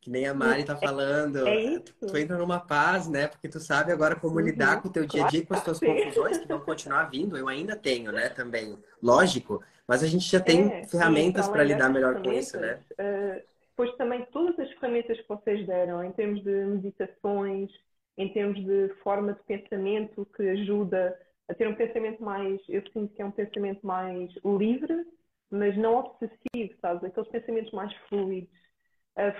[0.08, 1.46] que nem a Mari tá falando.
[1.46, 1.94] É, isso.
[2.00, 3.28] Tu entra numa paz, né?
[3.28, 4.40] Porque tu sabe agora como uhum.
[4.40, 7.36] lidar com o teu dia a dia, com as tuas confusões, que vão continuar vindo.
[7.36, 8.30] Eu ainda tenho, né?
[8.30, 8.78] Também.
[9.02, 9.62] Lógico.
[9.86, 12.80] Mas a gente já tem é, ferramentas para lidar melhor com isso, né?
[12.92, 13.42] Uh,
[13.76, 17.70] pois também todas as ferramentas que vocês deram, em termos de meditações,
[18.16, 23.14] em termos de forma de pensamento que ajuda a ter um pensamento mais, eu sinto
[23.14, 25.06] que é um pensamento mais livre,
[25.50, 27.04] mas não obsessivo, sabes?
[27.04, 28.50] Aqueles pensamentos mais fluidos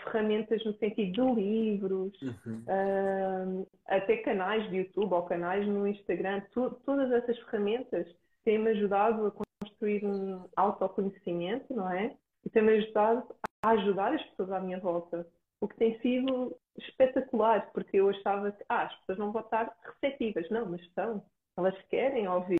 [0.04, 2.64] ferramentas no sentido de livros, uhum.
[2.66, 8.06] uh, até canais de YouTube ou canais no Instagram, tu, todas essas ferramentas
[8.44, 12.16] têm-me ajudado a construir um autoconhecimento, não é?
[12.44, 13.24] E têm-me ajudado
[13.62, 15.26] a ajudar as pessoas à minha volta.
[15.60, 19.76] O que tem sido espetacular, porque eu achava que ah, as pessoas não vão estar
[19.82, 20.48] receptivas.
[20.50, 21.22] Não, mas estão.
[21.56, 22.58] Elas querem ouvir.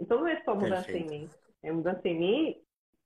[0.00, 1.12] Então não é só mudança Perfeito.
[1.12, 1.30] em mim.
[1.62, 2.62] É mudança em mim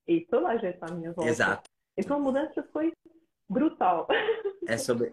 [0.07, 1.31] e toda a gente à minha volta.
[1.31, 1.71] Exato.
[1.97, 2.93] Então a mudança foi
[3.51, 4.07] brutal.
[4.67, 5.13] É sobre.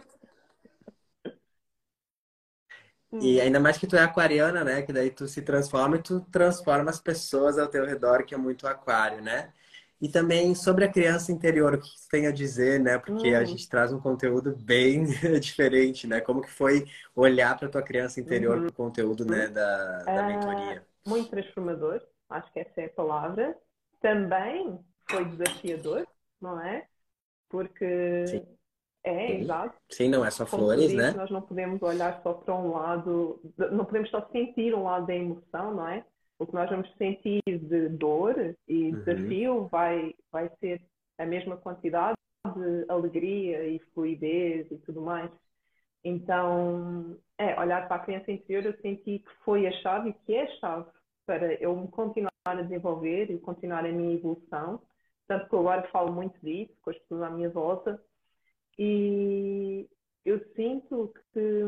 [3.22, 4.82] E ainda mais que tu é aquariana, né?
[4.82, 8.38] Que daí tu se transforma e tu transforma as pessoas ao teu redor, que é
[8.38, 9.52] muito aquário, né?
[10.00, 13.00] E também sobre a criança interior, o que tu tem a dizer, né?
[13.00, 13.46] Porque a hum.
[13.46, 15.06] gente traz um conteúdo bem
[15.42, 16.22] diferente, né?
[16.22, 16.86] Como que foi
[17.16, 18.68] olhar para tua criança interior uhum.
[18.68, 20.86] o conteúdo, né, da, da é, mentoria?
[21.08, 23.58] Muito transformador, acho que essa é a palavra.
[24.00, 24.80] Também
[25.10, 26.06] foi desafiador,
[26.40, 26.86] não é?
[27.50, 28.46] Porque Sim.
[29.04, 29.76] é, exato.
[29.90, 31.12] Sim, não é só Como flores, né?
[31.12, 33.40] Nós não podemos olhar só para um lado,
[33.72, 36.06] não podemos só sentir um lado da emoção, não é?
[36.40, 39.00] O que nós vamos sentir de dor e uhum.
[39.00, 40.82] desafio vai, vai ser
[41.18, 45.32] a mesma quantidade de alegria e fluidez e tudo mais.
[46.04, 50.36] Então, é, olhar para a criança interior, eu senti que foi a chave e que
[50.36, 50.86] é a chave
[51.26, 54.82] para eu me continuar a desenvolver e continuar a minha evolução
[55.28, 58.02] tanto que eu agora falo muito disso com as pessoas à minha volta,
[58.78, 59.88] e
[60.26, 61.64] eu sinto que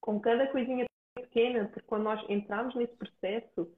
[0.00, 3.70] com cada coisinha pequena, porque quando nós entramos nesse processo,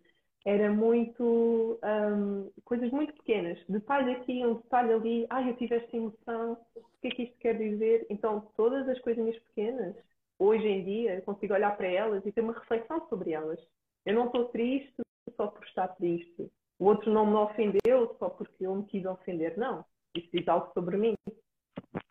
[0.44, 5.96] era muito um, coisas muito pequenas, detalhe aqui, um detalhe ali, ai, eu tive esta
[5.96, 8.06] emoção, o que é que isto quer dizer?
[8.08, 9.94] Então, todas as coisinhas pequenas,
[10.38, 13.60] hoje em dia, eu consigo olhar para elas e ter uma reflexão sobre elas.
[14.06, 15.02] Eu não estou triste
[15.36, 19.56] só por estar triste o outro não me ofendeu só porque eu me quis ofender.
[19.58, 19.84] Não,
[20.16, 21.14] isso diz algo sobre mim.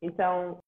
[0.01, 0.59] Então,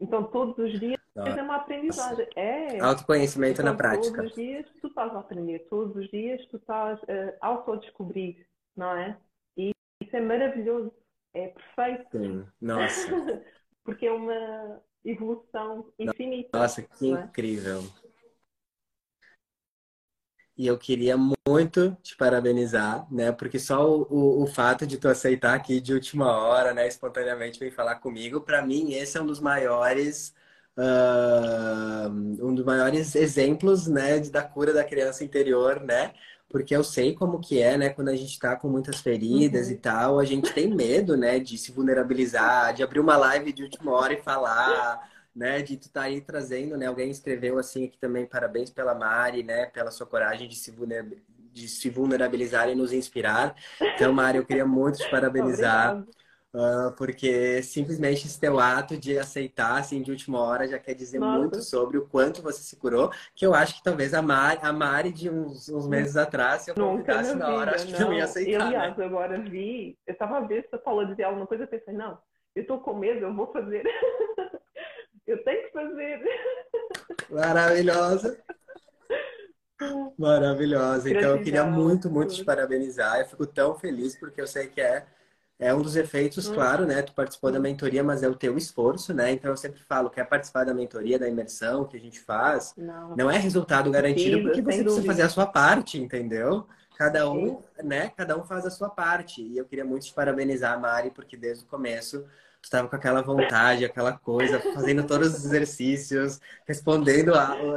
[0.00, 1.26] então todos os dias não.
[1.26, 2.26] é uma aprendizagem.
[2.34, 2.80] É.
[2.80, 4.16] Autoconhecimento então, na prática.
[4.16, 6.98] Todos os dias tu estás a aprender, todos os dias tu estás
[7.40, 8.46] a autodescobrir,
[8.76, 9.18] não é?
[9.56, 9.72] E
[10.02, 10.92] isso é maravilhoso,
[11.34, 12.18] é perfeito.
[12.18, 13.10] Sim, nossa.
[13.84, 16.56] Porque é uma evolução infinita.
[16.56, 17.20] Nossa, que é?
[17.20, 17.82] incrível.
[20.56, 23.32] E eu queria muito te parabenizar, né?
[23.32, 26.86] Porque só o, o, o, fato de tu aceitar aqui de última hora, né?
[26.86, 30.34] Espontaneamente vir falar comigo, para mim esse é um dos maiores
[30.76, 32.10] uh,
[32.46, 34.20] um dos maiores exemplos, né?
[34.20, 36.12] Da cura da criança interior, né?
[36.48, 37.88] Porque eu sei como que é, né?
[37.88, 39.72] Quando a gente tá com muitas feridas uhum.
[39.72, 41.38] e tal, a gente tem medo, né?
[41.38, 45.86] De se vulnerabilizar, de abrir uma live de última hora e falar né, de tu
[45.86, 46.86] estar tá aí trazendo, né?
[46.86, 51.22] Alguém escreveu assim aqui também, parabéns pela Mari, né, pela sua coragem de se, vulner...
[51.52, 53.54] de se vulnerabilizar e nos inspirar.
[53.80, 56.04] Então, Mari, eu queria muito te parabenizar.
[56.54, 61.18] Uh, porque simplesmente esse teu ato de aceitar, assim, de última hora, já quer dizer
[61.18, 61.38] Nossa.
[61.38, 64.70] muito sobre o quanto você se curou, que eu acho que talvez a Mari, a
[64.70, 68.12] Mari de uns, uns meses atrás, se eu convidasse na, hora, acho que não, não
[68.12, 68.64] ia aceitar, E, né?
[68.66, 69.04] aliás, né?
[69.06, 72.18] agora vi, eu estava se a Paula dizia alguma coisa, eu pensei, não,
[72.54, 73.82] eu estou com medo, eu vou fazer.
[75.26, 76.22] eu tenho que fazer.
[77.30, 78.38] Maravilhosa.
[80.18, 81.10] Maravilhosa.
[81.10, 83.20] Então, eu queria muito, muito te parabenizar.
[83.20, 85.04] Eu fico tão feliz porque eu sei que é,
[85.58, 86.54] é um dos efeitos, hum.
[86.54, 87.02] claro, né?
[87.02, 89.32] Tu participou da mentoria, mas é o teu esforço, né?
[89.32, 93.16] Então, eu sempre falo, quer participar da mentoria, da imersão que a gente faz, não,
[93.16, 96.66] não é resultado garantido porque você precisa fazer a sua parte, entendeu?
[96.96, 97.62] Cada um, Sim.
[97.82, 98.12] né?
[98.16, 99.42] Cada um faz a sua parte.
[99.42, 102.24] E eu queria muito te parabenizar, Mari, porque desde o começo
[102.62, 107.32] tu estava com aquela vontade, aquela coisa, fazendo todos os exercícios, respondendo,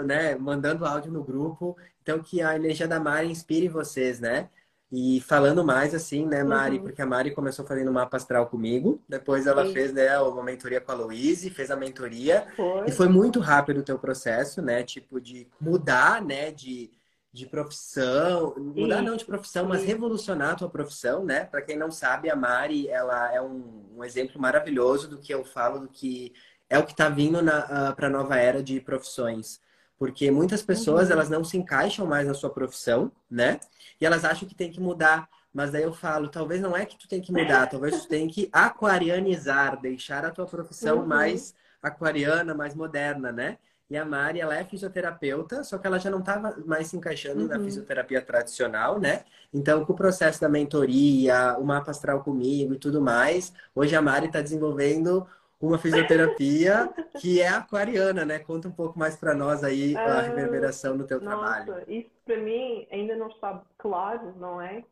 [0.05, 1.75] né, mandando áudio no grupo.
[2.03, 4.47] Então, que a energia da Mari inspire vocês, né?
[4.91, 6.77] E falando mais assim, né, Mari?
[6.77, 6.83] Uhum.
[6.83, 9.73] Porque a Mari começou fazendo mapa astral comigo, depois ela Sim.
[9.73, 12.45] fez né, uma mentoria com a Louise, fez a mentoria.
[12.55, 12.87] Foi.
[12.87, 14.83] E foi muito rápido o teu processo, né?
[14.83, 16.51] Tipo, de mudar, né?
[16.51, 16.91] De
[17.35, 21.43] de profissão, mudar não de profissão, mas revolucionar a tua profissão, né?
[21.43, 25.43] Para quem não sabe, a Mari, ela é um, um, exemplo maravilhoso do que eu
[25.43, 26.33] falo, do que
[26.69, 29.59] é o que está vindo uh, ah, para a nova era de profissões.
[29.99, 31.13] Porque muitas pessoas, uhum.
[31.13, 33.59] elas não se encaixam mais na sua profissão, né?
[33.99, 35.27] E elas acham que tem que mudar.
[35.53, 38.29] Mas daí eu falo, talvez não é que tu tem que mudar, talvez tu tem
[38.29, 41.05] que aquarianizar, deixar a tua profissão uhum.
[41.05, 43.57] mais aquariana, mais moderna, né?
[43.89, 47.41] E a Mari, ela é fisioterapeuta, só que ela já não estava mais se encaixando
[47.41, 47.47] uhum.
[47.47, 49.23] na fisioterapia tradicional, né?
[49.53, 54.01] Então, com o processo da mentoria, o mapa astral comigo e tudo mais, hoje a
[54.01, 55.27] Mari está desenvolvendo
[55.61, 56.89] uma fisioterapia
[57.21, 58.39] que é aquariana, né?
[58.39, 61.83] Conta um pouco mais para nós aí a ah, reverberação no teu nossa, trabalho.
[61.87, 64.83] Isso para mim ainda não está claro, não é?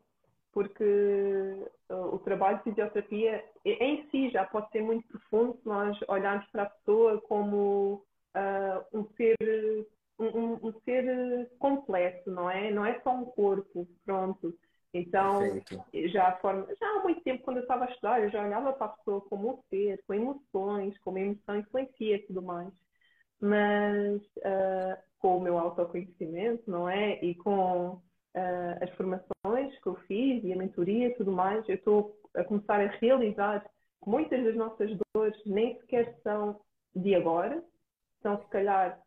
[0.52, 6.46] Porque o trabalho de fisioterapia em si já pode ser muito profundo se nós olharmos
[6.52, 8.04] para a pessoa como
[8.34, 9.36] uh, um ser
[10.18, 12.70] um, um, ser completo, não é?
[12.70, 14.54] Não é só um corpo, pronto.
[14.92, 15.40] Então,
[16.12, 18.86] já, forma, já há muito tempo, quando eu estava a estudar, eu já olhava para
[18.86, 22.72] a pessoa como um ser, com emoções, como a emoção influencia e tudo mais.
[23.40, 27.18] Mas uh, com o meu autoconhecimento, não é?
[27.24, 28.02] E com uh,
[28.80, 32.80] as formações que eu fiz e a mentoria e tudo mais, eu estou a começar
[32.80, 33.64] a realizar
[34.02, 36.60] que muitas das nossas dores nem sequer são
[36.94, 37.64] de agora,
[38.24, 38.98] são se calhar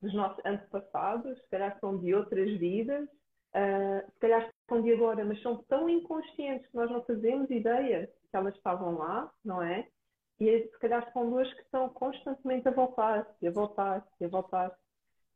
[0.00, 5.24] dos nossos antepassados, se calhar são de outras vidas, uh, se calhar são de agora,
[5.24, 9.86] mas são tão inconscientes que nós não fazemos ideia que elas estavam lá, não é?
[10.40, 14.28] E se calhar são duas que estão constantemente a voltar, e a voltar, e a
[14.28, 14.74] voltar.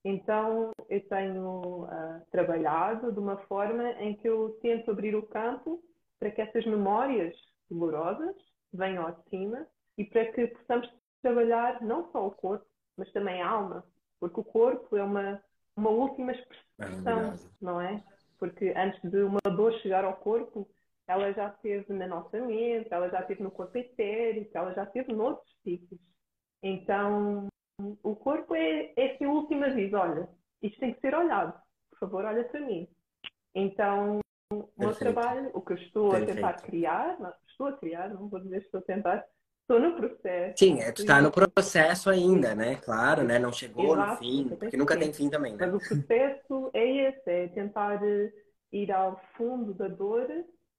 [0.04, 5.82] Então eu tenho uh, trabalhado de uma forma em que eu tento abrir o campo
[6.18, 7.36] para que essas memórias
[7.70, 8.34] dolorosas
[8.72, 9.66] venham de cima
[9.98, 10.88] e para que possamos
[11.20, 12.66] trabalhar não só o corpo,
[13.02, 13.84] mas também a alma,
[14.20, 15.42] porque o corpo é uma,
[15.76, 18.00] uma última expressão, não é?
[18.38, 20.68] Porque antes de uma dor chegar ao corpo,
[21.08, 25.12] ela já esteve na nossa mente, ela já esteve no corpo etérico, ela já esteve
[25.12, 26.00] noutros sítios.
[26.62, 27.48] Então,
[28.04, 30.28] o corpo é, é assim o último aviso, olha,
[30.62, 32.86] isto tem que ser olhado, por favor, olha para mim.
[33.52, 34.20] Então,
[34.52, 36.30] o meu trabalho, o que eu estou Perfeito.
[36.30, 39.26] a tentar criar, não, estou a criar, não vou dizer estou a tentar,
[39.62, 40.58] Estou no processo.
[40.58, 42.76] Sim, é, tu está no processo ainda, né?
[42.76, 43.38] Claro, né?
[43.38, 45.66] Não chegou Exato, no fim, porque nunca tem fim também, né?
[45.66, 48.32] Mas o processo é esse, é tentar eh,
[48.72, 50.26] ir ao fundo da dor,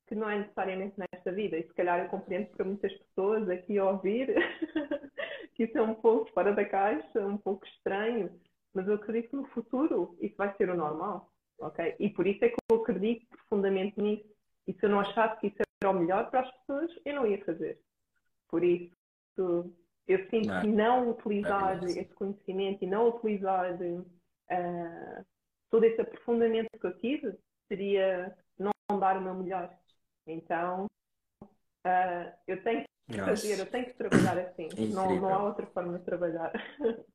[0.06, 1.58] que não é necessariamente nesta vida.
[1.58, 4.36] E se calhar eu compreendo para muitas pessoas aqui a ouvir
[5.56, 8.30] que isso é um pouco fora da caixa, um pouco estranho,
[8.74, 11.96] mas eu acredito que no futuro isso vai ser o normal, ok?
[12.00, 14.26] E por isso é que eu acredito profundamente nisso.
[14.68, 17.26] E se eu não achasse que isso era o melhor para as pessoas, eu não
[17.26, 17.80] ia fazer.
[18.54, 18.94] Por isso,
[20.08, 20.62] eu sinto não.
[20.62, 25.26] que não utilizar esse conhecimento e não utilizar uh,
[25.72, 27.36] todo esse aprofundamento que eu tive
[27.68, 29.76] seria não dar o meu melhor.
[30.28, 30.86] Então,
[31.44, 33.32] uh, eu tenho que Nossa.
[33.32, 34.68] fazer, eu tenho que trabalhar assim.
[34.94, 36.54] não, não há outra forma de trabalhar.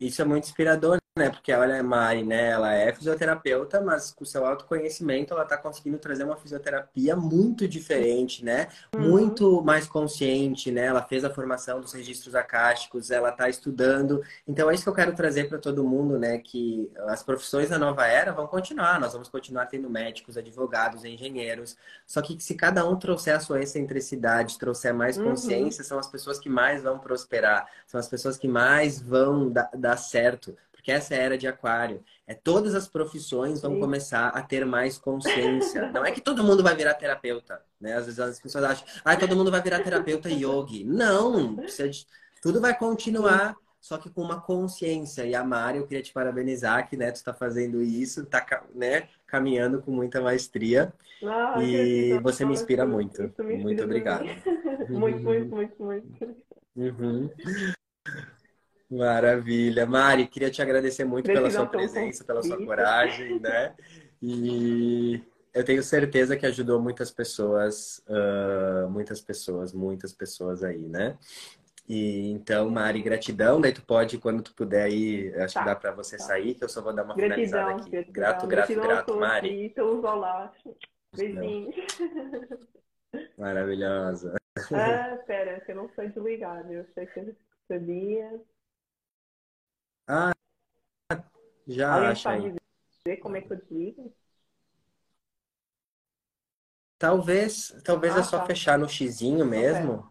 [0.00, 1.28] Isso é muito inspirador, né?
[1.28, 2.50] Porque olha, a Mari, né?
[2.50, 8.42] Ela é fisioterapeuta, mas com seu autoconhecimento ela está conseguindo trazer uma fisioterapia muito diferente,
[8.42, 8.68] né?
[8.96, 9.02] Uhum.
[9.02, 10.86] Muito mais consciente, né?
[10.86, 14.22] Ela fez a formação dos registros acásticos, ela está estudando.
[14.48, 16.38] Então é isso que eu quero trazer para todo mundo, né?
[16.38, 18.98] Que as profissões da nova era vão continuar.
[18.98, 21.76] Nós vamos continuar tendo médicos, advogados, engenheiros.
[22.06, 25.24] Só que se cada um trouxer a sua excentricidade, trouxer mais uhum.
[25.24, 25.88] consciência, uhum.
[25.88, 29.98] são as pessoas que mais vão prosperar, são as pessoas que mais vão dar, dar
[29.98, 32.02] certo porque essa é era de aquário.
[32.26, 33.80] É todas as profissões vão Sim.
[33.80, 35.92] começar a ter mais consciência.
[35.92, 37.94] Não é que todo mundo vai virar terapeuta, né?
[37.94, 40.82] Às vezes as pessoas acham, ah, todo mundo vai virar terapeuta yogi.
[40.82, 41.56] Não,
[42.42, 45.24] tudo vai continuar, só que com uma consciência.
[45.24, 48.44] E a Mari, eu queria te parabenizar que né, tu está fazendo isso, está
[48.74, 50.92] né, caminhando com muita maestria.
[51.24, 53.32] Ah, e você me inspira muito.
[53.38, 54.24] Me muito obrigado.
[54.90, 56.36] muito, muito, muito, muito.
[56.74, 57.30] Uhum.
[58.92, 59.86] Maravilha.
[59.86, 63.74] Mari, queria te agradecer muito pela sua presença, pela sua coragem, né?
[64.20, 65.22] E
[65.54, 71.16] eu tenho certeza que ajudou muitas pessoas, uh, muitas pessoas, muitas pessoas aí, né?
[71.88, 73.60] E então, Mari, gratidão.
[73.60, 76.24] Daí tu pode, quando tu puder aí, acho tá, que dá para você tá.
[76.24, 77.90] sair, que eu só vou dar uma gratidão, finalizada aqui.
[77.90, 79.70] Gratidão, grato, grato, grato, Mari.
[79.70, 80.02] Pelos
[81.16, 81.74] Beijinhos.
[83.36, 84.34] Maravilhosa.
[84.72, 86.70] Ah, pera, que eu não sou desligada.
[86.70, 87.34] Eu sei que eu
[87.66, 88.40] sabia.
[90.06, 90.32] Ah,
[91.66, 92.54] já Alguém acha aí.
[93.04, 94.14] Ver como é que eu desligo?
[96.98, 98.46] Talvez, talvez é ah, é só tá.
[98.46, 100.10] fechar no xizinho mesmo.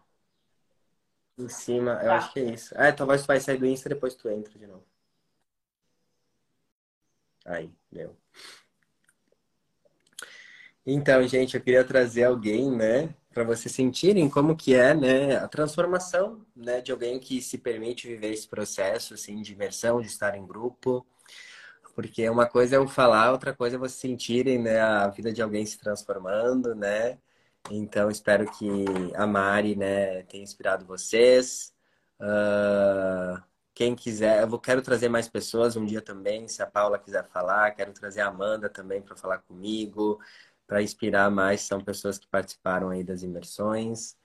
[1.38, 2.16] Em cima, eu tá.
[2.16, 2.74] acho que é isso.
[2.76, 4.86] Ah, talvez tu vai sair do Insta e depois tu entra de novo.
[7.44, 8.16] Aí, deu.
[10.84, 15.48] Então, gente, eu queria trazer alguém, né, para vocês sentirem como que é, né, a
[15.48, 20.36] transformação, né, de alguém que se permite viver esse processo, assim, de imersão, de estar
[20.36, 21.06] em grupo,
[21.94, 25.42] porque uma coisa é eu falar, outra coisa é vocês sentirem, né, a vida de
[25.42, 27.18] alguém se transformando, né,
[27.70, 28.84] então espero que
[29.14, 31.72] a Mari, né, tenha inspirado vocês,
[32.20, 33.42] uh,
[33.74, 37.70] quem quiser, eu quero trazer mais pessoas um dia também, se a Paula quiser falar,
[37.72, 40.20] quero trazer a Amanda também para falar comigo,
[40.72, 44.16] para inspirar mais, são pessoas que participaram aí das imersões.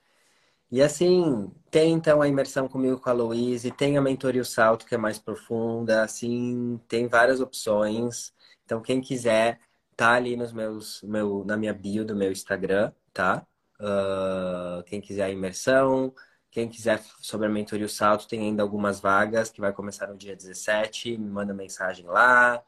[0.71, 4.85] E assim, tem então a imersão comigo com a Louise, tem a mentoria o salto
[4.85, 8.33] que é mais profunda, assim, tem várias opções.
[8.63, 9.59] Então quem quiser,
[9.95, 13.45] tá ali nos meus, meu, na minha bio do meu Instagram, tá?
[13.77, 16.13] Uh, quem quiser a imersão,
[16.49, 20.17] quem quiser sobre a mentoria o salto, tem ainda algumas vagas que vai começar no
[20.17, 22.63] dia 17, me manda mensagem lá.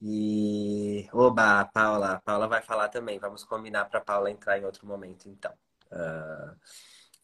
[0.00, 3.18] E, oba, Paula, Paula vai falar também.
[3.18, 5.52] Vamos combinar para Paula entrar em outro momento, então.
[5.92, 6.56] Uh...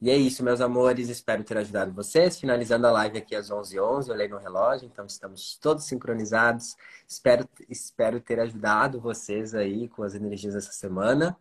[0.04, 1.08] E é isso, meus amores.
[1.08, 2.38] Espero ter ajudado vocês.
[2.38, 6.76] Finalizando a live aqui às 11h11, 11, eu olhei no relógio, então estamos todos sincronizados.
[7.08, 11.34] Espero, espero ter ajudado vocês aí com as energias dessa semana.